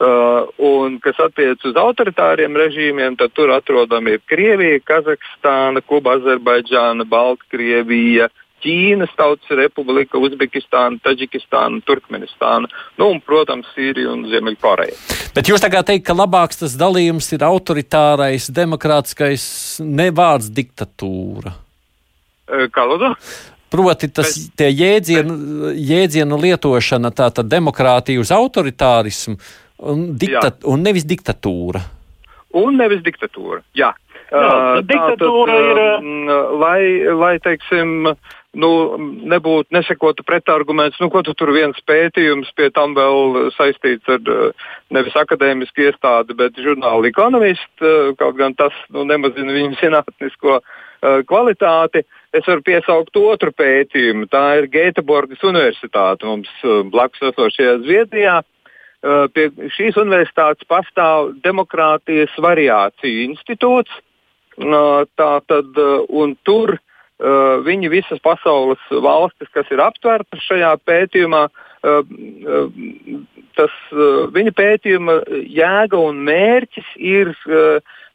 [0.00, 7.04] Uh, un kas attiecas uz autoritāriem režīmiem, tad tur atrodami ir Krievija, Kazahstāna, Kuba, Azerbaidžāna,
[7.04, 8.30] Baltkrievija,
[8.64, 14.96] Ķīnas Tautas Republika, Uzbekistāna, Taģikistāna, Turkmenistāna, nu, un, protams, Sīrija un Ziemeļkoreja.
[15.36, 19.44] Bet jūs tagad teikt, ka labāks tas dalījums ir autoritārais, demokrātiskais,
[19.84, 21.54] ne vārds diktatūra.
[22.74, 23.14] Kā lūdzu?
[23.70, 29.36] Proti, tas bet, jēdzienu, bet, jēdzienu lietošana, tā tad demokrātija uz autoritārismu
[29.92, 30.72] un, diktat, jā.
[30.72, 31.84] un nevis diktatūra.
[32.58, 33.92] Un nevis diktatūra, jā.
[34.30, 35.80] Jā, uh, diktatūra tātad, ir.
[36.30, 36.82] Uh, lai,
[37.18, 38.12] lai teiksim,
[38.62, 38.70] nu,
[39.30, 44.22] nebūtu nesekotu pretarguments, nu, ko tu tur viens pētījums pie tam vēl saistīts ar
[44.94, 50.60] nevis akadēmisku iestādi, bet žurnālu ekonomistu, kaut gan tas nu, nemazina viņu zinātnisko
[51.26, 52.04] kvalitāti.
[52.36, 54.28] Es varu piesaukt otru pētījumu.
[54.30, 56.50] Tā ir Gēteborgas Universitāte mums
[56.92, 58.38] blakus esošajā Zviedrijā.
[58.42, 58.59] Uh,
[59.00, 63.90] pie šīs universitātes pastāv Demokrātijas variāciju institūts.
[64.60, 65.78] Uh, tā tad,
[66.08, 66.76] un tur
[67.20, 71.48] viņi visas pasaules valstis, kas ir aptvērtas šajā pētījumā,
[73.56, 73.74] tas
[74.32, 77.34] viņa pētījuma jēga un mērķis ir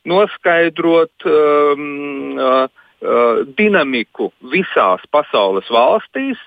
[0.06, 2.66] noskaidrot um,
[3.58, 6.42] dinamiku visās pasaules valstīs,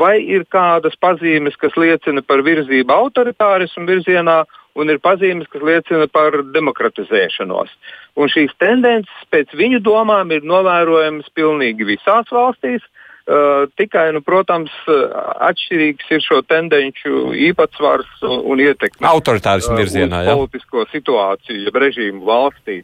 [0.00, 4.40] vai ir kādas pazīmes, kas liecina par virzību autoritārismu virzienā,
[4.78, 7.70] un ir pazīmes, kas liecina par demokratizēšanos.
[8.18, 12.82] Un šīs tendences pēc viņu domām ir novērojamas pilnīgi visās valstīs.
[13.30, 17.12] Uh, tikai, nu, protams, atšķirīgs ir šo tendenci
[17.50, 19.06] īpatsvars un, un ietekme.
[19.06, 20.34] Autoritārismu virzienā, jā.
[20.34, 22.80] Politisko situāciju, jeb režīmu valstī.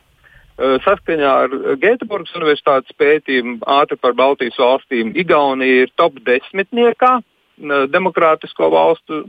[0.57, 7.83] Uh, saskaņā ar Gēteburgas universitātes pētījumu ātri par Baltijas valstīm Igaunija ir top desmitniekā uh,
[7.93, 9.21] demokrātisko valstu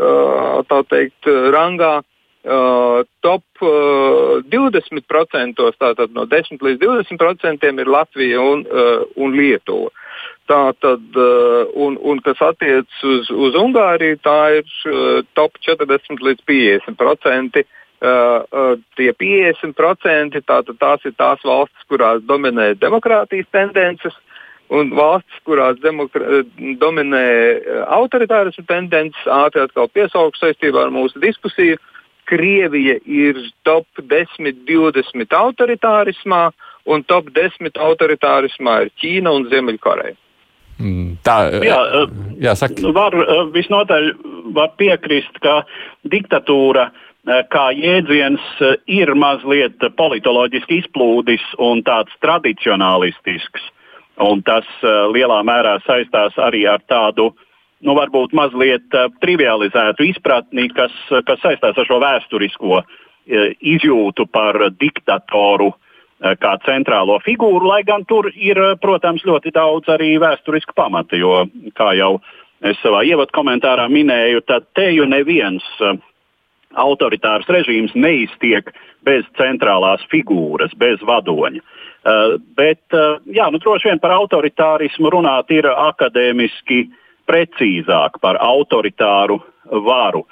[0.00, 2.00] tā teikt, rangā.
[2.40, 8.62] Top uh, 20%, tātad no 10 līdz 20% ir Latvija un,
[9.20, 9.90] un Lietuva.
[10.48, 14.72] Tātad, uh, un, un kas attiecas uz, uz Ungāriju, tā ir
[15.36, 16.88] top 40 līdz 50%.
[16.96, 24.30] Uh, uh, tie 50% tātad tās ir tās valstis, kurās dominē demokrātijas tendences, uh,
[24.70, 31.78] Un valstis, kurās dominē eh, autoritārismu tendences, ātri atkal piesaukšu saistībā ar mūsu diskusiju.
[32.30, 36.44] Krievija ir top 10, 20 autoritārismā,
[36.86, 40.14] un top 10 autoritārismā ir Ķīna un Ziemeļkoreja.
[40.78, 41.36] Mm, tā
[41.66, 41.80] jā,
[42.40, 42.92] jā, saka.
[42.94, 43.16] var
[43.52, 44.06] visnotaļ
[44.54, 45.64] var piekrist, ka
[46.06, 46.86] diktatūra
[47.26, 48.40] kā jēdziens
[48.88, 53.66] ir mazliet politoloģiski izplūdis un tāds tradicionālistisks.
[54.20, 57.30] Un tas lielā mērā saistās arī ar tādu,
[57.80, 58.88] nu, varbūt mazliet
[59.20, 60.92] trivializētu izpratni, kas,
[61.24, 62.82] kas saistās ar šo vēsturisko
[63.60, 65.70] izjūtu par diktatoru
[66.20, 71.94] kā centrālo figūru, lai gan tur ir, protams, ļoti daudz arī vēsturisku pamata, jo, kā
[71.96, 72.18] jau
[72.60, 75.64] es savā ievadu komentārā minēju, tad te jau neviens
[76.78, 78.70] autoritārs režīms neiztiek
[79.06, 81.62] bez centrālās figūras, bez vadoņa.
[82.00, 86.86] Uh, bet, uh, jā, nu, droši vien par autoritārismu runāt ir akadēmiski
[87.28, 89.40] precīzāk par autoritāru
[89.84, 90.24] varu.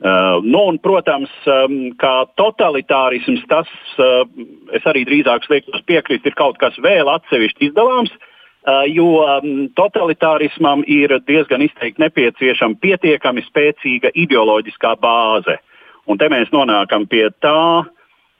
[0.00, 3.68] Uh, nu, un, protams, um, kā totalitārisms, tas,
[4.00, 4.24] uh,
[4.72, 10.86] es arī drīzāk liektos piekrist, ir kaut kas vēl atsevišķi izdalāms, uh, jo um, totalitārismam
[10.88, 15.58] ir diezgan izteikti nepieciešama pietiekami spēcīga ideoloģiskā bāze.
[15.60, 15.69] Uh,
[16.08, 17.84] Un te mēs nonākam pie tā,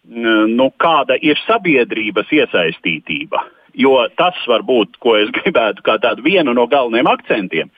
[0.08, 3.44] nu, kāda ir sabiedrības iesaistītība.
[3.78, 7.70] Jo tas var būt, ko es gribētu kā tādu vienu no galvenajiem akcentiem,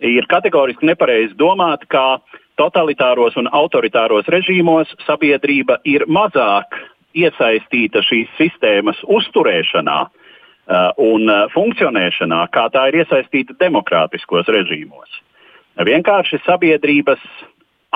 [0.00, 2.20] ir kategoriski nepareizi domāt, ka
[2.58, 6.74] totalitāros un autoritāros režīmos sabiedrība ir mazāk
[7.18, 15.22] iesaistīta šīs sistēmas uzturēšanā uh, un uh, funkcionēšanā, kā tā ir iesaistīta demokrātiskos režīmos.
[15.78, 17.22] Vienkārši sabiedrības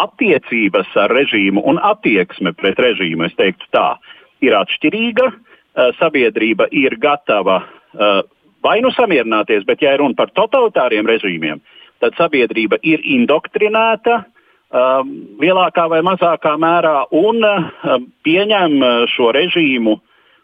[0.00, 3.96] attiecības ar režīmu un attieksme pret režīmu, es teiktu tā,
[4.44, 5.28] ir atšķirīga.
[5.28, 8.22] Eh, sabiedrība ir gatava eh,
[8.64, 11.60] vai nu samierināties, bet ja runa par totalitāriem režīmiem,
[12.02, 17.42] tad sabiedrība ir indoktrinēta um, lielākā vai mazākā mērā un
[18.26, 18.74] pieņem
[19.10, 19.94] šo režīmu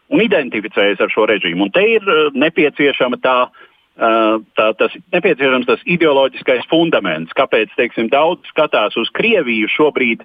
[0.09, 1.67] un identificējas ar šo režīmu.
[1.67, 3.68] Un te ir nepieciešama tā uh,
[3.99, 10.23] tā, tas nepieciešams tas ideoloģiskais fundaments, kāpēc teiksim, daudz skatās uz Krieviju šobrīd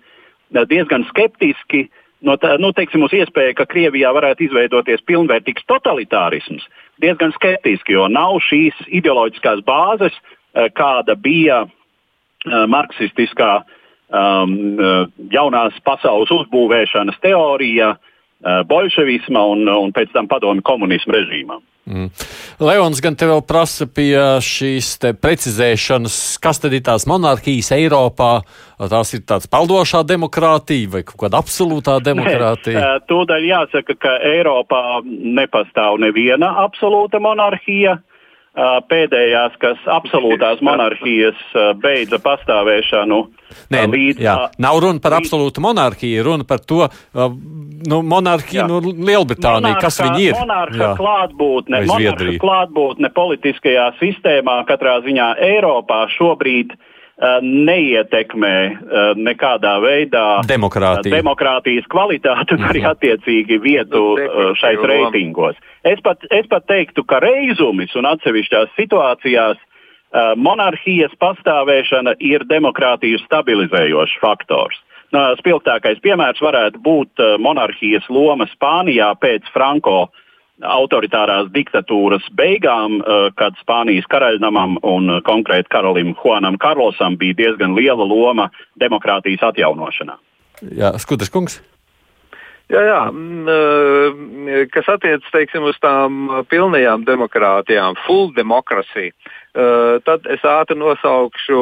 [0.70, 1.88] diezgan skeptiski.
[2.24, 6.64] No tā, nu, teiksim, uz iespēju, ka Krievijā varētu izveidoties pilnvērtīgs totalitārisms,
[7.02, 10.14] diezgan skeptiski, jo nav šīs ideoloģiskās bāzes,
[10.78, 11.64] kāda bija
[12.46, 14.56] marksistiskā um,
[15.34, 17.94] jaunās pasaules uzbūvēšanas teorija,
[18.68, 21.62] bolševisma un, un pēc tam padomju komunismu režīmam.
[21.84, 22.08] Mm.
[22.64, 28.38] Leons gan te vēl prasa pie šīs precizēšanas, kas tad ir tās monarhijas Eiropā.
[28.90, 32.80] Tās ir tāds peldošā demokrātija vai kaut kāda absolūtā demokrātija?
[32.80, 37.98] Nē, tūdaļ jāsaka, ka Eiropā nepastāv neviena absolūta monarhija.
[38.54, 41.40] Pēdējās, kas absolūtās monarhijas
[41.82, 43.18] beidza pastāvēšanu
[43.74, 44.34] Nē, līdz, jā.
[44.62, 50.38] Nav runa par absolūtu monarhiju, runa par to, nu, monarhiju, nu, Lielbritāniju, kas viņi ir.
[50.38, 56.90] Monarha klātbūtne, monarha klātbūtne politiskajā sistēmā katrā ziņā Eiropā šobrīd uh,
[57.22, 61.12] neietekmē uh, nekādā veidā Demokrātija.
[61.12, 62.90] uh, demokrātijas kvalitāti un arī mhm.
[62.90, 65.54] attiecīgi vietu uh, šais reitingos.
[65.86, 73.22] Es pat, es pat teiktu, ka reizumis un atsevišķās situācijās uh, monarhijas pastāvēšana ir demokrātiju
[73.26, 74.82] stabilizējošs faktors.
[75.14, 80.08] Spilgtākais piemērs varētu būt monarhijas loma Spānijā pēc Franko
[80.62, 88.04] autoritārās diktatūras beigām, eh, kad Spānijas karaļnamam un konkrēti karalim Juanam Karlosam bija diezgan liela
[88.04, 88.50] loma
[88.80, 90.18] demokrātijas atjaunošanā.
[90.70, 91.60] Jā, Skudrs kungs.
[92.70, 93.00] Jā, jā.
[93.12, 99.12] Mm, kas attiecas teiksim, uz tām pilnajām demokrātijām, full democracy,
[99.54, 101.58] Uh, tad es ātri nosaukšu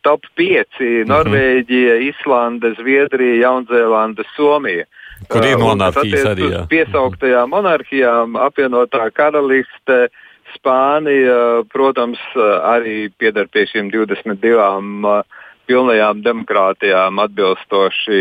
[0.00, 0.78] top 5-
[1.12, 4.86] Norvēģija, Islande, Zviedrija, Jaunzēlande, Somija.
[5.28, 6.50] Kur ir monarhijas arī?
[6.52, 6.64] Jā.
[6.70, 10.08] Piesauktajām monarhijām apvienotā karaliste,
[10.54, 15.24] Spānija, protams, arī piedar pie šīm 22
[15.64, 18.18] pilnajām demokrātijām atbilstoši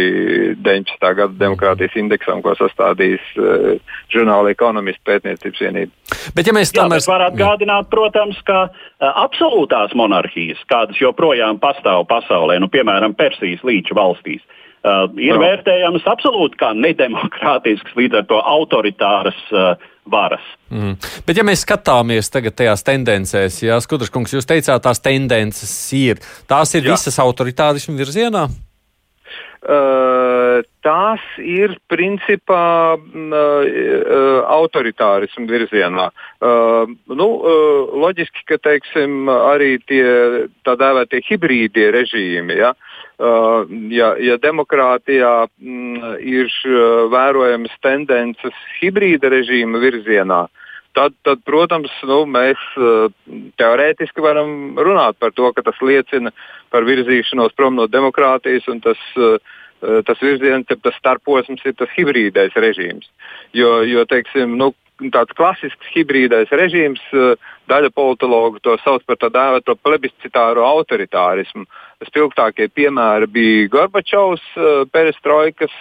[0.63, 1.09] 19.
[1.17, 6.17] gada demokrātijas indeksam, ko sastādījis uh, žurnāla ekonomistu pētniecības vienība.
[6.37, 12.07] Bet, ja mēs tam mēs varam atgādināt, protams, ka uh, absolūtās monarhijas, kādas joprojām pastāv
[12.07, 15.41] pasaulē, nu, piemēram, Persijas līča valstīs, uh, ir no.
[15.43, 19.77] vērtējamas absolūti kā nedemokrātiskas, līdz ar to autoritāras uh,
[20.11, 20.43] varas.
[20.73, 20.97] Mm.
[21.27, 26.75] Bet, ja mēs skatāmies tagad tajās tendencēs, Jā, Skudraškungs, jūs teicāt, tās tendences ir, tās
[26.75, 26.97] ir Jā.
[26.97, 28.47] visas autoritārismu virzienā?
[29.63, 33.69] Uh, tās ir principā uh,
[34.51, 36.09] autoritārismu virzienā.
[36.43, 40.03] Uh, nu, uh, loģiski, ka teiksim, arī tie
[40.67, 46.49] tā dēvētie hibrīdie režīmi, ja, uh, ja, ja demokrātijā mm, ir
[47.13, 53.09] vērojamas tendences hibrīda režīma virzienā, uh, tad, tad protams, nu, mēs uh,
[53.61, 56.33] teorētiski varam runāt par to, ka tas liecina
[56.73, 59.37] par virzīšanos prom no demokrātijas un tas uh,
[60.07, 63.09] tas virziens, tas starposms ir tas hibrīdais režīms.
[63.51, 64.69] Jo, jo teiksim, nu,
[65.11, 67.01] tāds klasisks hibrīdais režīms,
[67.67, 71.65] daļa politologu to sauc par tā dēvēto plebiscitāro autoritārismu.
[72.09, 74.43] Spilgtākie piemēri bija Gorbačovs,
[74.91, 75.73] Perestroikas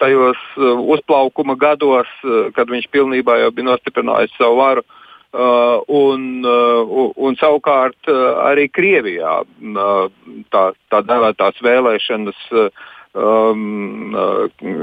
[0.00, 2.08] tajos uzplaukuma gados,
[2.56, 4.84] kad viņš pilnībā jau bija nostiprinājis savu varu.
[5.32, 10.10] Uh, un, uh, un savukārt uh, arī Krievijā uh,
[10.52, 12.82] tā, tā dēvētās vēlēšanas uh,
[13.16, 14.12] um,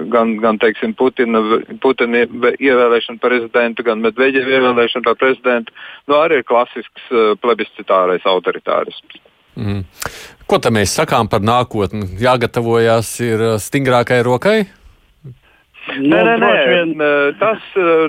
[0.10, 1.42] gan, gan teiksim, Putina,
[1.82, 5.76] Putina ievēlēšana par prezidentu, gan Medveģeva ievēlēšana par prezidentu,
[6.10, 9.22] nu, arī ir klasisks uh, plebiscitārais autoritārisms.
[9.58, 9.86] Mm.
[10.50, 12.08] Ko tam mēs sakām par nākotni?
[12.22, 14.60] Jāgatavojas ir stingrākai rokai?
[15.98, 16.54] Nu, nē, nē, nē.
[16.70, 16.96] Vien...
[17.40, 17.66] Tas,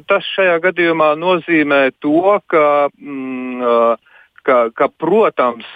[0.08, 4.00] tas šajā gadījumā nozīmē to, ka, mm,
[4.44, 5.68] ka, ka protams,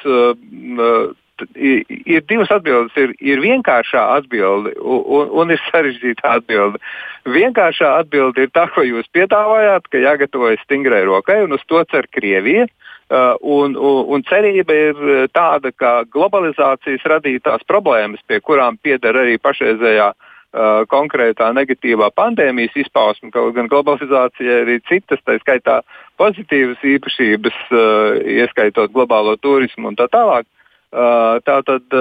[1.56, 2.96] ir divas atbildes.
[3.00, 6.80] Ir, ir vienkāršā atbilde un, un ir sarežģīta atbilde.
[7.28, 12.08] Vienkāršā atbilde ir tā, ko jūs piedāvājāt, ka jāgatavojas stingrai rokai, un uz to cer
[12.12, 12.68] Krievija.
[12.68, 19.36] Uh, un, un, un cerība ir tāda, ka globalizācijas radītās problēmas, pie kurām pieder arī
[19.42, 20.09] pašreizējā
[20.55, 25.80] uh, konkrētā negatīvā pandēmijas izpausme, kaut gan globalizācija ir citas, tā skaitā
[26.20, 30.46] pozitīvas īpašības, uh, ieskaitot globālo turismu un tā tālāk.
[30.95, 31.95] Tātad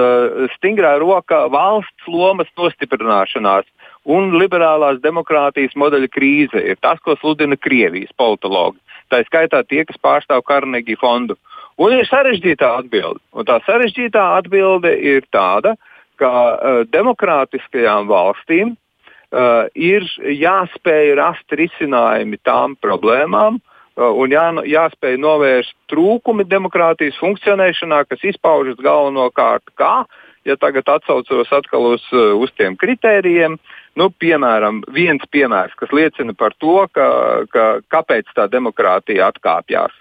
[0.54, 3.66] stingrā roka valsts lomas nostiprināšanās
[4.04, 8.78] un liberālās demokrātijas modeļa krīze ir tas, ko sludina Krievijas politologi.
[9.10, 11.36] Tā ir skaitā tie, kas pārstāv Carnegie fondu.
[11.80, 13.20] Un ir sarežģītā atbilde.
[13.34, 15.74] Un tā sarežģītā atbilde ir tāda,
[16.20, 25.18] ka uh, demokrātiskajām valstīm uh, ir jāspēj rast risinājumi tām problēmām, Uh, un jā, jāspēj
[25.22, 30.04] novērst trūkumi demokrātijas funkcionēšanā, kas izpaužas galvenokārt kā,
[30.44, 33.56] ja tagad atsaucos atkal uz, uh, uz tiem kritērijiem,
[33.94, 37.06] nu, piemēram, viens piemērs, kas liecina par to, ka,
[37.52, 39.94] ka, kāpēc tā demokrātija atkāpjas.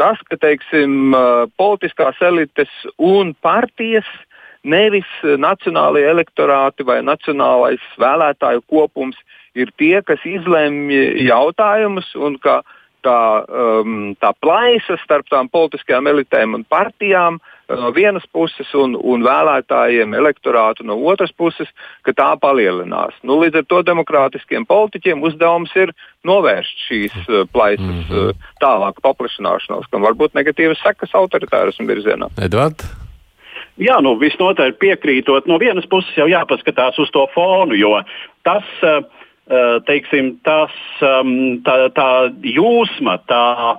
[0.00, 4.08] Tas, ka teiksim, uh, politiskās elites un partijas
[4.66, 9.16] nevis nacionālajie elektorāti vai nacionālais vēlētāju kopums
[9.56, 10.92] ir tie, kas izlemj
[11.24, 17.56] jautājumus un ka uh, tā, um, tā plaisa starp tām politiskajām elitēm un partijām uh,
[17.78, 21.68] no vienas puses un, un vēlētājiem, elektorātu no otras puses,
[22.06, 23.14] ka tā palielinās.
[23.22, 25.94] Nu, līdz ar to demokrātiskiem politiķiem uzdevums ir
[26.26, 28.32] novērst šīs uh, plaisas mm -hmm.
[28.32, 32.30] uh, tālāku paplašināšanos, kam var būt negatīvas sekas autoritārismu virzienā.
[32.42, 32.84] Edvard?
[33.80, 35.46] Jā, nu visnotaļ piekrītot.
[35.46, 38.02] No vienas puses jau jāpaskatās uz to fonu, jo
[38.44, 39.04] tas uh,
[39.86, 42.10] teiksim, tas, um, tā, tā
[42.46, 43.78] jūsma, tā uh,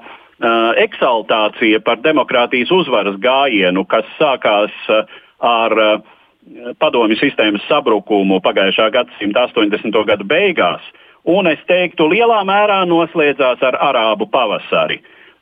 [0.81, 5.05] eksaltācija par demokrātijas uzvaras gājienu, kas sākās uh,
[5.41, 5.77] ar
[6.81, 9.95] padomju sistēmas sabrukumu pagājušā gadsimta 80.
[10.09, 10.83] gadu beigās,
[11.29, 14.99] un es teiktu, lielā mērā noslēdzās ar arābu pavasari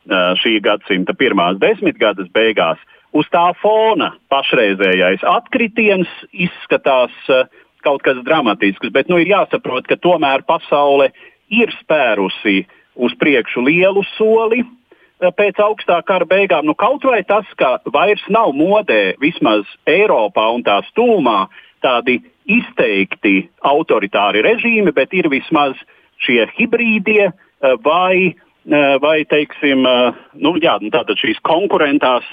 [0.10, 2.80] šī gadsimta pirmās desmitgades beigās.
[3.14, 7.48] Uz tā fona pašreizējais atkritiens izskatās uh,
[7.86, 11.10] kaut kas dramatisks, bet nu, ir jāsaprot, ka tomēr pasaule
[11.50, 12.64] ir spērusi
[13.00, 16.68] uz priekšu lielu soli eh, pēc augstā kara beigām.
[16.68, 21.48] Nu, kaut vai tas, ka vairs nav modē, vismaz Eiropā un tās tūmā,
[21.84, 22.20] tādi
[22.50, 25.78] izteikti autoritāri režīmi, bet ir vismaz
[26.26, 29.86] šie hibrīdie eh, vai, eh, vai teiksim,
[30.36, 32.28] nu, jā, nu, šīs konkurentās,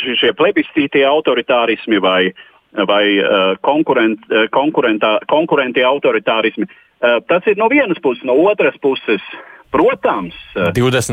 [0.00, 2.38] šie plebiscītie autoritārismi vai uh,
[2.86, 6.66] vai uh, konkurent, uh, konkurenti autoritārismi.
[6.66, 9.22] Uh, tas ir no vienas puses, no otras puses.
[9.70, 10.34] Protams,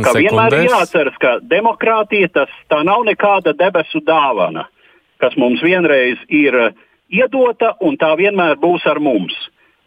[0.01, 2.53] ka vienmēr ir jāatceras, ka demokrātija tas
[2.85, 4.63] nav nekāda debesu dāvana,
[5.21, 6.57] kas mums vienreiz ir
[7.13, 9.35] iedota un tā vienmēr būs ar mums.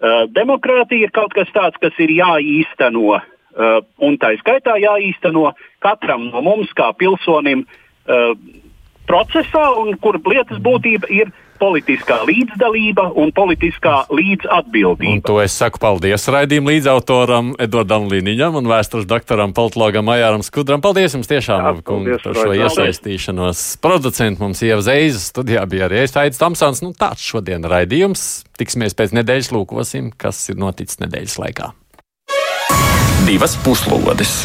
[0.01, 5.51] Uh, demokrātija ir kaut kas tāds, kas ir jāīsteno, uh, un tā skaitā jāīsteno
[5.83, 8.33] katram no mums, kā pilsonim, uh,
[9.11, 15.19] procesā, un kur lietas būtība ir politiskā līdzdalība un politiskā līdzatbildība.
[15.19, 20.83] Un to es saku paldies raidījuma līdzautoram Edvardam Liniņam un vēstures doktoram politologam Ajāram Skudram.
[20.85, 23.65] Paldies jums tiešām Jā, paldies, par šo iesaistīšanos.
[23.85, 26.85] Producents mums Ieva Zeizes studijā bija arī Aits Tamsons.
[26.85, 28.47] Nu, tāds šodien raidījums.
[28.61, 31.75] Tiksimies pēc nedēļas lūkosim, kas ir noticis nedēļas laikā.
[33.29, 34.43] Divas puslodes!